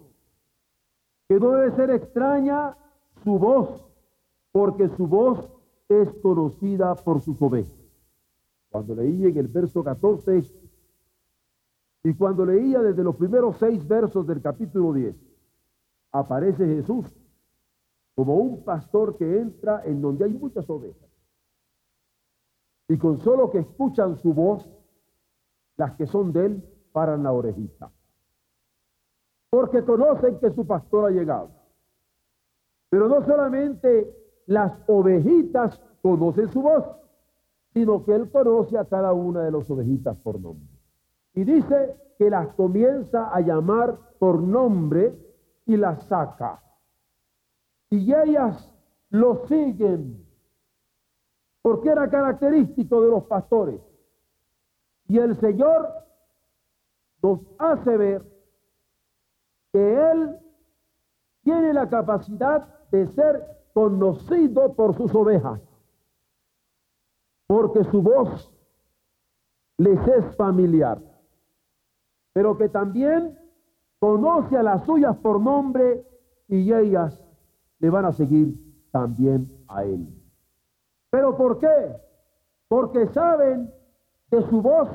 que 1.28 1.40
no 1.40 1.50
debe 1.52 1.74
ser 1.74 1.90
extraña 1.90 2.76
su 3.24 3.38
voz, 3.38 3.84
porque 4.52 4.88
su 4.90 5.06
voz 5.06 5.50
es 5.88 6.12
conocida 6.22 6.94
por 6.94 7.20
sus 7.20 7.40
ovejas. 7.42 7.74
Cuando 8.70 8.94
leí 8.94 9.26
en 9.26 9.36
el 9.36 9.48
verso 9.48 9.82
14 9.82 10.42
y 12.04 12.14
cuando 12.14 12.44
leía 12.44 12.80
desde 12.80 13.02
los 13.02 13.16
primeros 13.16 13.56
seis 13.58 13.86
versos 13.86 14.26
del 14.26 14.40
capítulo 14.40 14.92
10, 14.92 15.16
aparece 16.12 16.64
Jesús 16.64 17.06
como 18.14 18.36
un 18.36 18.64
pastor 18.64 19.16
que 19.16 19.40
entra 19.40 19.82
en 19.84 20.00
donde 20.00 20.24
hay 20.24 20.32
muchas 20.32 20.68
ovejas. 20.70 21.10
Y 22.88 22.96
con 22.96 23.18
solo 23.18 23.50
que 23.50 23.58
escuchan 23.58 24.16
su 24.16 24.32
voz, 24.32 24.68
las 25.76 25.92
que 25.96 26.06
son 26.06 26.32
de 26.32 26.46
él 26.46 26.64
paran 26.92 27.22
la 27.22 27.32
orejita. 27.32 27.90
Porque 29.50 29.84
conocen 29.84 30.38
que 30.38 30.50
su 30.50 30.66
pastor 30.66 31.06
ha 31.06 31.10
llegado. 31.10 31.50
Pero 32.88 33.08
no 33.08 33.24
solamente 33.24 34.14
las 34.46 34.72
ovejitas 34.86 35.80
conocen 36.02 36.48
su 36.50 36.62
voz, 36.62 36.84
sino 37.72 38.04
que 38.04 38.14
él 38.14 38.30
conoce 38.30 38.78
a 38.78 38.84
cada 38.84 39.12
una 39.12 39.42
de 39.42 39.50
las 39.50 39.68
ovejitas 39.70 40.16
por 40.18 40.40
nombre. 40.40 40.66
Y 41.34 41.44
dice 41.44 41.96
que 42.18 42.30
las 42.30 42.48
comienza 42.54 43.28
a 43.34 43.40
llamar 43.40 43.98
por 44.18 44.40
nombre 44.40 45.14
y 45.66 45.76
las 45.76 46.02
saca. 46.04 46.62
Y 47.90 48.12
ellas 48.12 48.72
lo 49.10 49.46
siguen, 49.46 50.24
porque 51.62 51.90
era 51.90 52.08
característico 52.08 53.02
de 53.02 53.10
los 53.10 53.24
pastores. 53.24 53.80
Y 55.08 55.18
el 55.18 55.36
Señor 55.38 55.88
nos 57.22 57.40
hace 57.58 57.96
ver 57.96 58.22
que 59.72 60.10
Él 60.10 60.38
tiene 61.42 61.72
la 61.72 61.88
capacidad 61.88 62.66
de 62.90 63.06
ser 63.08 63.44
conocido 63.72 64.74
por 64.74 64.96
sus 64.96 65.14
ovejas, 65.14 65.60
porque 67.46 67.84
su 67.84 68.02
voz 68.02 68.52
les 69.78 69.98
es 70.08 70.36
familiar, 70.36 71.00
pero 72.32 72.56
que 72.56 72.68
también 72.68 73.38
conoce 73.98 74.56
a 74.56 74.62
las 74.62 74.84
suyas 74.84 75.16
por 75.18 75.40
nombre 75.40 76.06
y 76.48 76.72
ellas 76.72 77.22
le 77.78 77.90
van 77.90 78.06
a 78.06 78.12
seguir 78.12 78.54
también 78.90 79.64
a 79.68 79.84
Él. 79.84 80.08
¿Pero 81.10 81.36
por 81.36 81.58
qué? 81.58 81.96
Porque 82.68 83.06
saben 83.08 83.72
de 84.30 84.42
su 84.48 84.62
voz, 84.62 84.88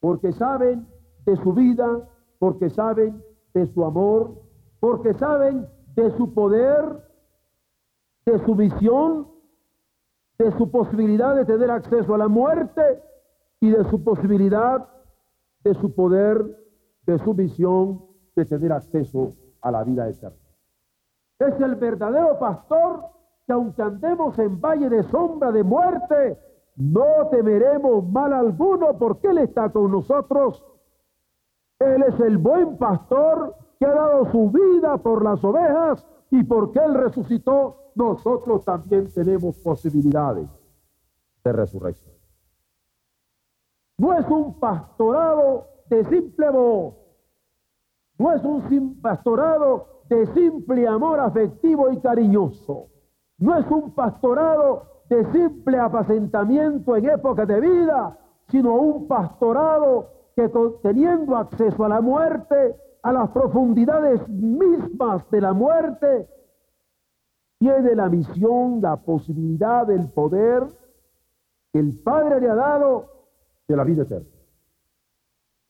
porque 0.00 0.32
saben 0.32 0.86
de 1.24 1.36
su 1.36 1.52
vida, 1.52 2.08
porque 2.38 2.70
saben 2.70 3.22
de 3.54 3.66
su 3.66 3.84
amor, 3.84 4.34
porque 4.80 5.14
saben 5.14 5.66
de 5.94 6.10
su 6.16 6.32
poder, 6.32 6.84
de 8.24 8.38
su 8.44 8.54
visión, 8.54 9.28
de 10.38 10.52
su 10.52 10.70
posibilidad 10.70 11.34
de 11.34 11.44
tener 11.44 11.70
acceso 11.70 12.14
a 12.14 12.18
la 12.18 12.28
muerte 12.28 13.02
y 13.60 13.70
de 13.70 13.84
su 13.84 14.02
posibilidad, 14.04 14.86
de 15.64 15.74
su 15.74 15.94
poder, 15.94 16.44
de 17.06 17.18
su 17.18 17.34
visión 17.34 18.04
de 18.34 18.44
tener 18.44 18.72
acceso 18.72 19.30
a 19.62 19.70
la 19.70 19.82
vida 19.82 20.08
eterna. 20.08 20.36
Es 21.38 21.58
el 21.60 21.74
verdadero 21.76 22.38
pastor 22.38 23.04
que 23.46 23.52
aunque 23.52 23.82
andemos 23.82 24.38
en 24.38 24.60
valle 24.60 24.88
de 24.88 25.02
sombra 25.04 25.52
de 25.52 25.62
muerte, 25.62 26.38
no 26.76 27.28
temeremos 27.30 28.06
mal 28.08 28.32
alguno 28.32 28.98
porque 28.98 29.28
Él 29.28 29.38
está 29.38 29.70
con 29.70 29.90
nosotros. 29.90 30.62
Él 31.78 32.02
es 32.02 32.20
el 32.20 32.38
buen 32.38 32.76
pastor 32.76 33.54
que 33.78 33.86
ha 33.86 33.94
dado 33.94 34.30
su 34.30 34.50
vida 34.50 34.98
por 34.98 35.24
las 35.24 35.42
ovejas 35.42 36.06
y 36.30 36.42
porque 36.44 36.78
Él 36.78 36.94
resucitó, 36.94 37.92
nosotros 37.94 38.64
también 38.64 39.10
tenemos 39.12 39.56
posibilidades 39.58 40.48
de 41.42 41.52
resurrección. 41.52 42.14
No 43.98 44.12
es 44.12 44.26
un 44.28 44.60
pastorado 44.60 45.66
de 45.88 46.04
simple 46.04 46.50
voz, 46.50 46.94
no 48.18 48.32
es 48.34 48.44
un 48.44 49.00
pastorado 49.00 50.02
de 50.10 50.26
simple 50.34 50.86
amor 50.86 51.20
afectivo 51.20 51.90
y 51.90 51.98
cariñoso, 52.00 52.88
no 53.38 53.56
es 53.56 53.66
un 53.70 53.94
pastorado 53.94 54.95
de 55.08 55.32
simple 55.32 55.78
apacentamiento 55.78 56.96
en 56.96 57.08
época 57.10 57.46
de 57.46 57.60
vida, 57.60 58.18
sino 58.48 58.74
un 58.74 59.06
pastorado 59.06 60.10
que 60.34 60.50
teniendo 60.82 61.36
acceso 61.36 61.84
a 61.84 61.88
la 61.88 62.00
muerte, 62.00 62.76
a 63.02 63.12
las 63.12 63.30
profundidades 63.30 64.28
mismas 64.28 65.28
de 65.30 65.40
la 65.40 65.52
muerte, 65.52 66.28
tiene 67.58 67.94
la 67.94 68.08
misión, 68.08 68.80
la 68.82 68.96
posibilidad, 68.96 69.88
el 69.90 70.08
poder 70.10 70.64
que 71.72 71.78
el 71.78 71.98
Padre 72.02 72.40
le 72.40 72.50
ha 72.50 72.54
dado 72.54 73.06
de 73.66 73.76
la 73.76 73.84
vida 73.84 74.02
eterna. 74.02 74.28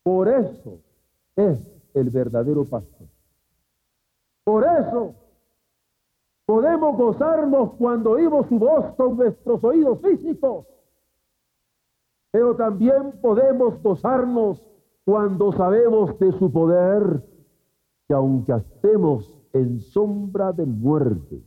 Por 0.03 0.29
eso 0.29 0.79
es 1.37 1.61
el 1.94 2.11
verdadero 2.11 2.64
pastor. 2.64 3.07
Por 4.44 4.64
eso 4.64 5.14
Podemos 6.47 6.97
gozarnos 6.97 7.73
cuando 7.73 8.13
oímos 8.13 8.47
su 8.47 8.57
voz 8.57 8.95
con 8.95 9.17
nuestros 9.17 9.63
oídos 9.65 10.01
físicos, 10.01 10.65
pero 12.31 12.55
también 12.55 13.19
podemos 13.21 13.83
gozarnos 13.83 14.65
cuando 15.05 15.53
sabemos 15.53 16.17
de 16.21 16.31
su 16.39 16.53
poder, 16.53 17.25
que 18.07 18.15
aunque 18.15 18.53
estemos 18.53 19.35
en 19.53 19.81
sombra 19.81 20.53
de 20.53 20.67
muerte, 20.67 21.43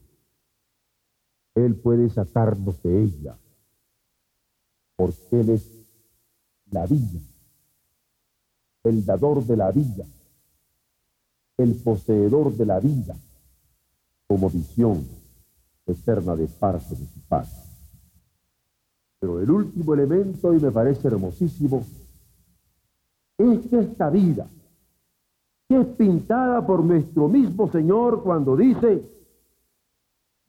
Él 1.55 1.77
puede 1.77 2.09
sacarnos 2.09 2.83
de 2.83 3.03
ella, 3.03 3.37
porque 4.97 5.39
Él 5.39 5.49
es 5.51 5.87
la 6.71 6.85
vida, 6.85 7.21
el 8.83 9.05
dador 9.05 9.45
de 9.45 9.55
la 9.55 9.71
vida, 9.71 10.03
el 11.55 11.81
poseedor 11.81 12.51
de 12.51 12.65
la 12.65 12.81
vida 12.81 13.15
como 14.29 14.47
visión 14.47 15.07
eterna 15.87 16.35
de 16.35 16.45
parte 16.47 16.95
de 16.95 17.07
su 17.07 17.19
Padre. 17.27 17.49
Pero 19.19 19.39
el 19.39 19.49
último 19.49 19.95
elemento, 19.95 20.53
y 20.53 20.59
me 20.59 20.69
parece 20.69 21.07
hermosísimo, 21.07 21.83
es 23.39 23.67
que 23.67 23.79
esta 23.79 24.11
vida, 24.11 24.47
que 25.67 25.81
es 25.81 25.87
pintada 25.87 26.63
por 26.63 26.83
nuestro 26.83 27.27
mismo 27.27 27.71
Señor 27.71 28.21
cuando 28.21 28.55
dice, 28.55 29.03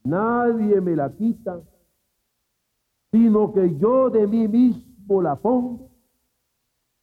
nadie 0.04 0.78
me 0.82 0.94
la 0.94 1.10
quita, 1.10 1.58
sino 3.10 3.50
que 3.50 3.78
yo 3.78 4.10
de 4.10 4.26
mí 4.26 4.46
mismo 4.46 5.22
la 5.22 5.36
pongo, 5.36 5.88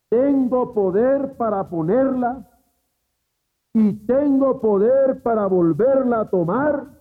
tengo 0.10 0.76
poder 0.76 1.36
para 1.38 1.68
ponerla 1.68 2.47
y 3.80 3.94
tengo 4.08 4.60
poder 4.60 5.22
para 5.22 5.46
volverla 5.46 6.22
a 6.22 6.30
tomar. 6.30 6.98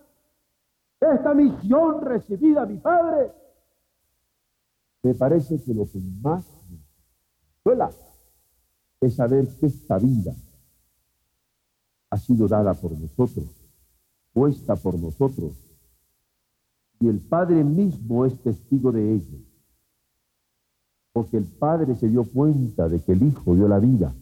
Esta 0.99 1.33
misión 1.33 2.01
recibida 2.01 2.67
mi 2.67 2.77
Padre, 2.77 3.31
me 5.01 5.15
parece 5.15 5.59
que 5.63 5.73
lo 5.73 5.89
que 5.89 5.99
más 6.21 6.45
me 6.69 6.77
duela 7.65 7.89
es 9.01 9.15
saber 9.15 9.47
que 9.59 9.65
esta 9.65 9.97
vida 9.97 10.35
ha 12.11 12.17
sido 12.17 12.47
dada 12.47 12.75
por 12.75 12.91
nosotros, 12.91 13.45
puesta 14.31 14.75
por 14.75 14.99
nosotros, 14.99 15.53
y 16.99 17.07
el 17.07 17.19
Padre 17.21 17.63
mismo 17.63 18.23
es 18.25 18.39
testigo 18.43 18.91
de 18.91 19.13
ello, 19.13 19.39
porque 21.11 21.37
el 21.37 21.45
Padre 21.45 21.95
se 21.95 22.07
dio 22.07 22.23
cuenta 22.23 22.87
de 22.87 23.01
que 23.01 23.13
el 23.13 23.23
Hijo 23.23 23.55
dio 23.55 23.67
la 23.67 23.79
vida 23.79 24.13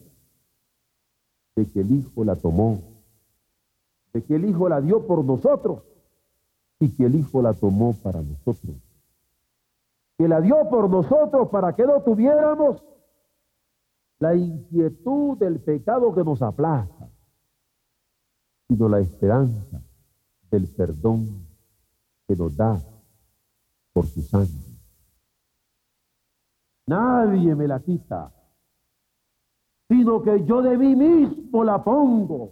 de 1.55 1.65
que 1.67 1.81
el 1.81 1.91
Hijo 1.91 2.23
la 2.23 2.35
tomó, 2.35 2.81
de 4.13 4.23
que 4.23 4.35
el 4.35 4.45
Hijo 4.45 4.69
la 4.69 4.81
dio 4.81 5.05
por 5.07 5.23
nosotros 5.23 5.83
y 6.79 6.89
que 6.89 7.05
el 7.05 7.15
Hijo 7.15 7.41
la 7.41 7.53
tomó 7.53 7.93
para 7.93 8.21
nosotros. 8.21 8.75
Que 10.17 10.27
la 10.27 10.41
dio 10.41 10.69
por 10.69 10.89
nosotros 10.89 11.49
para 11.49 11.75
que 11.75 11.85
no 11.85 12.01
tuviéramos 12.01 12.83
la 14.19 14.35
inquietud 14.35 15.37
del 15.37 15.59
pecado 15.59 16.13
que 16.13 16.23
nos 16.23 16.41
aplaza, 16.41 17.09
sino 18.67 18.87
la 18.87 18.99
esperanza 18.99 19.81
del 20.49 20.67
perdón 20.67 21.45
que 22.27 22.35
nos 22.35 22.55
da 22.55 22.81
por 23.93 24.05
su 24.07 24.21
sangre. 24.21 24.75
Nadie 26.87 27.55
me 27.55 27.67
la 27.67 27.79
quita 27.79 28.31
sino 29.87 30.21
que 30.21 30.43
yo 30.45 30.61
de 30.61 30.77
mí 30.77 30.95
mismo 30.95 31.63
la 31.63 31.83
pongo. 31.83 32.51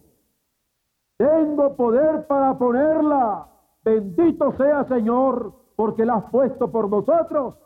Tengo 1.17 1.76
poder 1.76 2.28
para 2.28 2.58
ponerla. 2.58 3.48
Bendito 3.84 4.52
sea 4.54 4.84
Señor, 4.86 5.54
porque 5.76 6.06
la 6.06 6.15
has 6.15 6.30
puesto 6.32 6.72
por 6.72 6.89
nosotros 6.89 7.58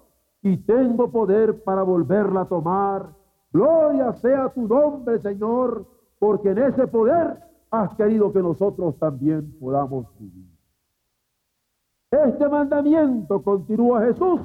y 0.41 0.57
tengo 0.57 1.11
poder 1.11 1.63
para 1.63 1.83
volverla 1.83 2.41
a 2.41 2.45
tomar. 2.45 3.09
Gloria 3.51 4.13
sea 4.13 4.49
tu 4.49 4.67
nombre, 4.67 5.19
Señor, 5.19 5.85
porque 6.19 6.51
en 6.51 6.57
ese 6.59 6.87
poder 6.87 7.39
has 7.71 7.93
querido 7.95 8.31
que 8.31 8.39
nosotros 8.39 8.97
también 8.97 9.57
podamos 9.59 10.07
vivir. 10.19 10.47
Este 12.11 12.47
mandamiento, 12.47 13.41
continúa 13.41 14.01
Jesús, 14.05 14.41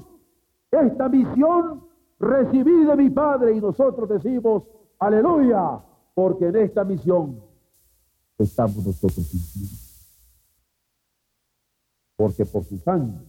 esta 0.71 1.09
misión 1.09 1.85
recibí 2.19 2.85
de 2.85 2.97
mi 2.97 3.11
Padre 3.11 3.53
y 3.53 3.61
nosotros 3.61 4.09
decimos, 4.09 4.65
aleluya, 5.07 5.81
porque 6.15 6.47
en 6.47 6.57
esta 6.57 6.85
misión 6.85 7.43
estamos 8.39 8.87
nosotros. 8.87 9.31
Porque 12.17 12.45
por 12.45 12.65
su 12.65 12.79
sangre, 12.79 13.27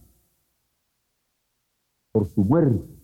por 2.12 2.26
su 2.28 2.44
muerte, 2.44 2.94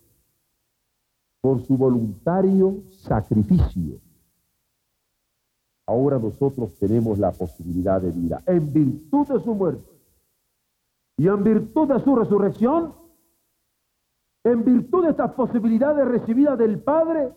por 1.40 1.66
su 1.66 1.76
voluntario 1.76 2.82
sacrificio, 2.90 4.00
ahora 5.86 6.18
nosotros 6.18 6.74
tenemos 6.78 7.18
la 7.18 7.32
posibilidad 7.32 8.00
de 8.00 8.12
vida 8.12 8.42
en 8.46 8.72
virtud 8.72 9.26
de 9.26 9.42
su 9.42 9.54
muerte 9.54 9.90
y 11.16 11.26
en 11.26 11.42
virtud 11.42 11.88
de 11.88 12.00
su 12.04 12.14
resurrección, 12.14 12.94
en 14.44 14.64
virtud 14.64 15.04
de 15.04 15.10
estas 15.10 15.32
posibilidades 15.32 16.06
recibidas 16.06 16.56
del 16.56 16.80
Padre, 16.80 17.32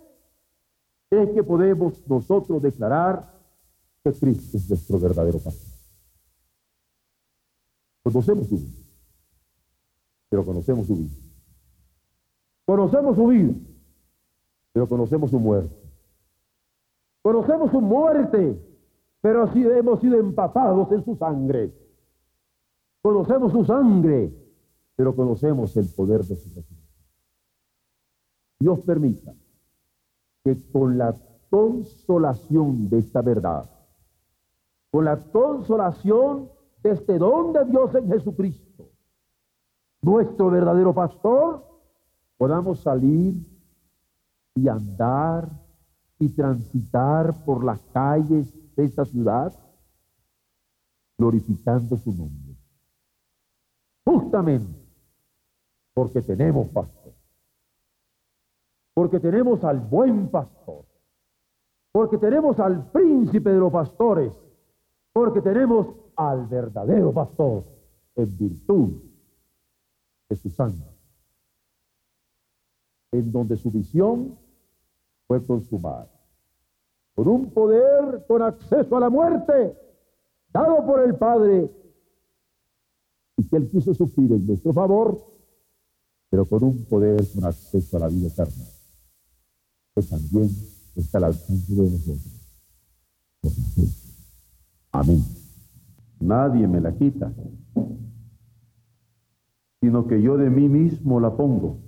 es 1.21 1.29
que 1.31 1.43
podemos 1.43 2.07
nosotros 2.07 2.61
declarar 2.61 3.33
que 4.03 4.11
Cristo 4.13 4.57
es 4.57 4.69
nuestro 4.69 4.99
verdadero 4.99 5.39
pastor. 5.39 5.73
Conocemos 8.03 8.47
su 8.47 8.57
vida, 8.57 8.83
pero 10.29 10.45
conocemos 10.45 10.87
su 10.87 10.95
vida. 10.95 11.15
Conocemos 12.65 13.15
su 13.15 13.27
vida, 13.27 13.53
pero 14.71 14.87
conocemos 14.87 15.31
su 15.31 15.39
muerte. 15.39 15.75
Conocemos 17.21 17.71
su 17.71 17.79
muerte, 17.79 18.61
pero 19.21 19.43
así 19.43 19.63
hemos 19.65 20.01
sido 20.01 20.19
empapados 20.19 20.91
en 20.91 21.05
su 21.05 21.15
sangre. 21.15 21.73
Conocemos 23.01 23.51
su 23.51 23.63
sangre, 23.65 24.33
pero 24.95 25.15
conocemos 25.15 25.75
el 25.77 25.87
poder 25.87 26.23
de 26.25 26.35
su 26.35 26.49
resurrección. 26.49 26.79
Dios 28.59 28.79
permita 28.81 29.33
que 30.43 30.57
con 30.71 30.97
la 30.97 31.15
consolación 31.49 32.89
de 32.89 32.99
esta 32.99 33.21
verdad, 33.21 33.69
con 34.91 35.05
la 35.05 35.17
consolación 35.17 36.49
de 36.81 36.91
este 36.91 37.17
don 37.17 37.53
de 37.53 37.65
Dios 37.65 37.95
en 37.95 38.09
Jesucristo, 38.09 38.89
nuestro 40.01 40.49
verdadero 40.49 40.93
pastor, 40.93 41.63
podamos 42.37 42.79
salir 42.79 43.35
y 44.55 44.67
andar 44.67 45.49
y 46.19 46.29
transitar 46.29 47.43
por 47.45 47.63
las 47.63 47.79
calles 47.93 48.53
de 48.75 48.85
esta 48.85 49.05
ciudad 49.05 49.53
glorificando 51.17 51.97
su 51.97 52.13
nombre. 52.13 52.55
Justamente 54.05 54.83
porque 55.93 56.21
tenemos 56.21 56.67
pastor. 56.69 57.02
Porque 58.93 59.19
tenemos 59.19 59.63
al 59.63 59.79
buen 59.79 60.29
pastor. 60.29 60.85
Porque 61.91 62.17
tenemos 62.17 62.59
al 62.59 62.91
príncipe 62.91 63.51
de 63.51 63.59
los 63.59 63.71
pastores. 63.71 64.33
Porque 65.11 65.41
tenemos 65.41 65.87
al 66.15 66.47
verdadero 66.47 67.11
pastor 67.11 67.63
en 68.15 68.37
virtud 68.37 69.01
de 70.29 70.35
su 70.35 70.49
sangre. 70.49 70.91
En 73.11 73.31
donde 73.31 73.57
su 73.57 73.71
visión 73.71 74.37
fue 75.27 75.45
consumada. 75.45 76.09
Con 77.15 77.27
un 77.27 77.51
poder 77.51 78.25
con 78.27 78.41
acceso 78.41 78.97
a 78.97 78.99
la 78.99 79.09
muerte 79.09 79.77
dado 80.53 80.85
por 80.85 81.01
el 81.01 81.15
Padre 81.15 81.69
y 83.37 83.47
que 83.47 83.55
Él 83.57 83.69
quiso 83.69 83.93
sufrir 83.93 84.31
en 84.31 84.45
nuestro 84.45 84.71
favor, 84.71 85.25
pero 86.29 86.45
con 86.45 86.63
un 86.63 86.85
poder 86.85 87.23
con 87.33 87.45
acceso 87.45 87.97
a 87.97 88.01
la 88.01 88.07
vida 88.07 88.27
eterna, 88.27 88.65
que 89.95 90.01
también 90.01 90.49
está 90.95 91.17
al 91.19 91.25
alcance 91.25 91.73
de 91.73 91.83
nosotros. 91.83 92.43
Amén. 94.91 95.23
Nadie 96.19 96.67
me 96.67 96.79
la 96.79 96.93
quita, 96.93 97.33
sino 99.81 100.07
que 100.07 100.21
yo 100.21 100.37
de 100.37 100.49
mí 100.49 100.69
mismo 100.69 101.19
la 101.19 101.35
pongo. 101.35 101.79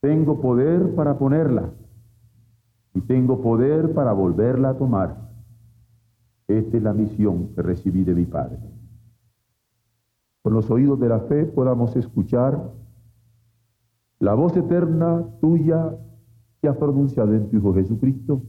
Tengo 0.00 0.40
poder 0.40 0.94
para 0.94 1.18
ponerla 1.18 1.72
y 2.94 3.00
tengo 3.00 3.42
poder 3.42 3.92
para 3.94 4.12
volverla 4.12 4.70
a 4.70 4.78
tomar. 4.78 5.30
Esta 6.46 6.76
es 6.76 6.82
la 6.82 6.92
misión 6.92 7.54
que 7.54 7.62
recibí 7.62 8.04
de 8.04 8.14
mi 8.14 8.26
Padre. 8.26 8.58
Con 10.42 10.52
los 10.52 10.70
oídos 10.70 11.00
de 11.00 11.08
la 11.08 11.20
fe 11.20 11.46
podamos 11.46 11.96
escuchar 11.96 12.70
la 14.20 14.34
voz 14.34 14.56
eterna 14.56 15.24
tuya 15.40 15.98
que 16.64 16.68
ha 16.70 16.78
pronunciado 16.78 17.34
en 17.34 17.50
tu 17.50 17.58
Hijo 17.58 17.74
Jesucristo, 17.74 18.40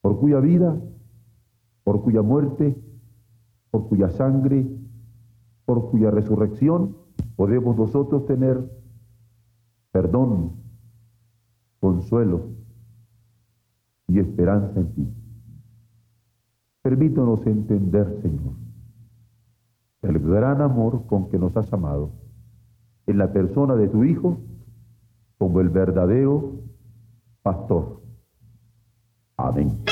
por 0.00 0.20
cuya 0.20 0.38
vida, 0.38 0.80
por 1.82 2.00
cuya 2.04 2.22
muerte, 2.22 2.80
por 3.72 3.88
cuya 3.88 4.08
sangre, 4.08 4.64
por 5.64 5.90
cuya 5.90 6.12
resurrección, 6.12 6.96
podemos 7.34 7.76
nosotros 7.76 8.24
tener 8.26 8.70
perdón, 9.90 10.52
consuelo 11.80 12.42
y 14.06 14.20
esperanza 14.20 14.78
en 14.78 14.92
ti. 14.92 15.08
Permítanos 16.82 17.44
entender, 17.48 18.20
Señor, 18.22 18.54
el 20.02 20.20
gran 20.20 20.62
amor 20.62 21.04
con 21.08 21.28
que 21.30 21.38
nos 21.40 21.56
has 21.56 21.72
amado 21.72 22.12
en 23.08 23.18
la 23.18 23.32
persona 23.32 23.74
de 23.74 23.88
tu 23.88 24.04
Hijo 24.04 24.38
como 25.42 25.60
el 25.60 25.70
verdadero 25.70 26.52
pastor. 27.42 28.00
Amén. 29.36 29.91